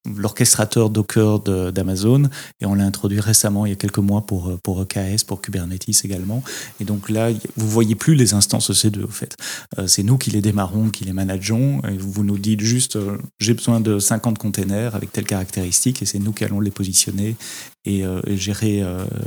l'orchestrateur 0.06 0.90
Docker 0.90 1.40
d'Amazon, 1.72 2.24
et 2.60 2.66
on 2.66 2.76
l'a 2.76 2.84
introduit 2.84 3.22
récemment, 3.22 3.66
il 3.66 3.70
y 3.70 3.74
a 3.74 3.78
quelques 3.78 4.00
mois, 4.00 4.26
pour, 4.26 4.60
pour 4.60 4.82
EKS, 4.82 5.24
pour 5.26 5.42
Kubernetes 5.42 6.04
également. 6.04 6.44
Et 6.82 6.84
donc 6.84 7.10
là, 7.10 7.30
vous 7.56 7.70
voyez 7.70 7.96
plus 7.96 8.16
les 8.16 8.34
instances 8.34 8.70
EC2, 8.70 9.06
au 9.06 9.08
fait. 9.08 9.38
Euh, 9.80 9.88
c'est 9.88 10.04
nous 10.04 10.18
qui 10.18 10.32
les 10.32 10.42
démarrons, 10.42 10.90
qui 10.90 11.06
les 11.06 11.14
manageons, 11.14 11.82
et 11.86 11.98
vous 11.98 12.26
nous 12.26 12.38
dites 12.38 12.60
juste, 12.60 12.98
euh, 12.98 13.18
j'ai 13.40 13.54
besoin 13.54 13.80
de 13.80 13.98
50 13.98 14.38
containers 14.38 14.94
avec 14.94 15.14
telles 15.14 15.26
caractéristiques, 15.26 16.02
et 16.02 16.06
c'est 16.06 16.20
nous 16.20 16.34
qui 16.34 16.44
allons 16.44 16.60
les 16.60 16.72
positionner 16.72 17.38
et, 17.86 18.06
euh, 18.06 18.20
et 18.28 18.38
gérer 18.38 18.84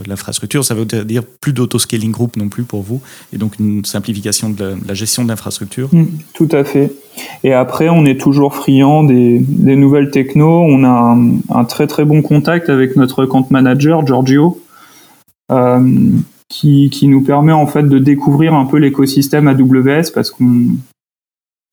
l'infrastructure. 0.07 0.65
Ça 0.65 0.75
veut 0.75 0.85
dire 0.85 1.23
plus 1.41 1.53
d'autoscaling 1.53 2.11
group 2.11 2.37
non 2.37 2.49
plus 2.49 2.65
pour 2.65 2.83
vous 2.83 3.01
et 3.33 3.39
donc 3.39 3.59
une 3.59 3.85
simplification 3.85 4.51
de 4.51 4.77
la, 4.87 4.95
gestion 4.95 5.25
de 5.25 5.29
l'infrastructure. 5.29 5.89
Mm, 5.93 6.07
tout 6.35 6.49
à 6.53 6.65
fait. 6.65 6.93
Et 7.45 7.53
après, 7.53 7.89
on 7.89 8.05
est 8.05 8.21
toujours 8.21 8.55
friand 8.55 9.05
des, 9.05 9.41
nouvelles 9.41 10.11
techno. 10.11 10.63
On 10.63 10.85
a 10.85 11.17
un, 11.51 11.65
très 11.65 11.87
très 11.87 12.05
bon 12.05 12.23
contact 12.23 12.69
avec 12.69 12.97
notre 12.97 13.27
compte 13.27 13.51
manager, 13.51 14.07
Giorgio, 14.07 14.63
euh, 15.51 16.11
qui, 16.49 16.91
qui, 16.91 17.07
nous 17.09 17.23
permet 17.23 17.53
en 17.53 17.67
fait 17.67 17.85
de 17.85 17.99
découvrir 17.99 18.55
un 18.55 18.67
peu 18.67 18.79
l'écosystème 18.79 19.49
AWS 19.49 20.13
parce 20.13 20.31
qu'on 20.31 20.77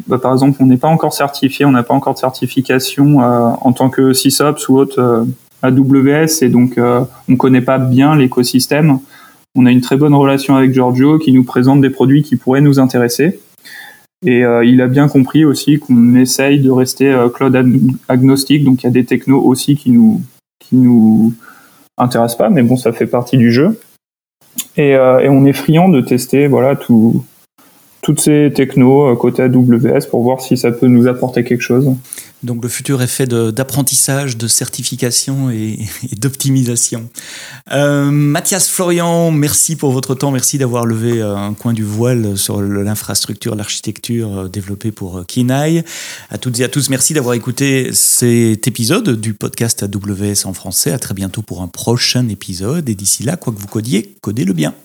bah, 0.08 0.20
par 0.20 0.32
exemple, 0.32 0.58
on 0.62 0.68
n'est 0.68 0.78
pas 0.78 0.88
encore 0.88 1.14
certifié, 1.14 1.66
on 1.66 1.72
n'a 1.72 1.84
pas 1.84 1.94
encore 1.94 2.14
de 2.14 2.20
certification 2.20 3.22
euh, 3.22 3.50
en 3.62 3.74
tant 3.74 3.90
que 3.90 4.14
SysOps 4.14 4.70
ou 4.70 4.78
autre 4.78 5.00
euh, 5.00 5.26
AWS, 5.62 6.44
et 6.44 6.50
donc 6.50 6.78
euh, 6.78 7.02
on 7.28 7.34
ne 7.34 7.38
connaît 7.38 7.62
pas 7.62 7.78
bien 7.78 8.16
l'écosystème 8.16 9.00
on 9.58 9.66
a 9.66 9.72
une 9.72 9.82
très 9.82 9.98
bonne 9.98 10.14
relation 10.14 10.56
avec 10.56 10.72
Giorgio 10.72 11.18
qui 11.18 11.34
nous 11.34 11.44
présente 11.44 11.82
des 11.82 11.90
produits 11.90 12.22
qui 12.22 12.36
pourraient 12.36 12.62
nous 12.62 12.80
intéresser. 12.80 13.40
Et 14.26 14.46
euh, 14.46 14.64
il 14.64 14.82
a 14.82 14.88
bien 14.88 15.08
compris 15.08 15.46
aussi 15.46 15.80
qu'on 15.80 16.16
essaye 16.16 16.60
de 16.60 16.70
rester 16.70 17.12
euh, 17.12 17.30
cloud 17.30 17.56
agnostique, 18.08 18.64
donc 18.64 18.84
il 18.84 18.86
y 18.86 18.90
a 18.90 18.92
des 18.92 19.06
technos 19.06 19.42
aussi 19.42 19.76
qui 19.76 19.92
nous 19.92 20.22
qui 20.60 20.76
nous 20.76 21.34
intéressent 21.98 22.38
pas, 22.38 22.50
mais 22.50 22.62
bon, 22.62 22.78
ça 22.78 22.92
fait 22.92 23.08
partie 23.08 23.38
du 23.38 23.52
jeu. 23.52 23.80
Et, 24.76 24.96
on 24.98 25.46
est 25.46 25.54
friand 25.54 25.90
de 25.90 26.02
tester 26.02 26.48
voilà 26.48 26.76
tout, 26.76 27.24
toutes 28.02 28.20
ces 28.20 28.52
technos 28.54 29.16
côté 29.16 29.44
AWS 29.44 30.08
pour 30.10 30.24
voir 30.24 30.42
si 30.42 30.58
ça 30.58 30.72
peut 30.72 30.88
nous 30.88 31.08
apporter 31.08 31.44
quelque 31.44 31.62
chose. 31.62 31.96
Donc 32.44 32.62
le 32.62 32.70
futur 32.70 33.02
est 33.02 33.08
fait 33.08 33.28
d'apprentissage, 33.28 34.38
de, 34.38 34.48
certification 34.48 35.50
et, 35.50 35.80
d'optimisation. 36.18 37.10
Euh, 37.72 38.12
Mathias 38.12 38.70
Florian, 38.70 39.32
merci 39.32 39.76
pour 39.76 39.92
votre 39.92 40.14
temps, 40.14 40.32
merci 40.32 40.58
d'avoir 40.58 40.86
levé 40.86 41.22
un 41.22 41.54
coin 41.54 41.74
du 41.74 41.84
voile 41.84 42.38
sur 42.38 42.62
l'infrastructure, 42.62 43.56
l'architecture 43.56 44.38
euh, 44.38 44.48
développée 44.48 44.92
pour 44.92 45.18
euh, 45.18 45.24
Kinai. 45.24 45.84
À 46.30 46.38
toutes 46.38 46.60
et 46.60 46.64
à 46.64 46.70
tous, 46.70 46.90
merci 46.90 47.14
d'avoir 47.14 47.34
écouté 47.34 47.90
cet 47.94 48.68
épisode 48.68 49.20
du 49.20 49.34
podcast 49.34 49.84
AWS 49.84 50.46
en 50.46 50.54
français. 50.54 50.92
À 50.92 51.00
très 51.00 51.16
bientôt 51.16 51.42
pour 51.42 51.62
un 51.62 51.68
prochain 51.68 52.28
épisode 52.30 52.88
et 52.88 52.96
d'ici 52.96 53.24
là, 53.24 53.36
quoi 53.36 53.52
que 53.52 53.60
vous 53.60 53.68
codiez, 53.68 54.16
codez-le 54.22 54.54
bien. 54.54 54.76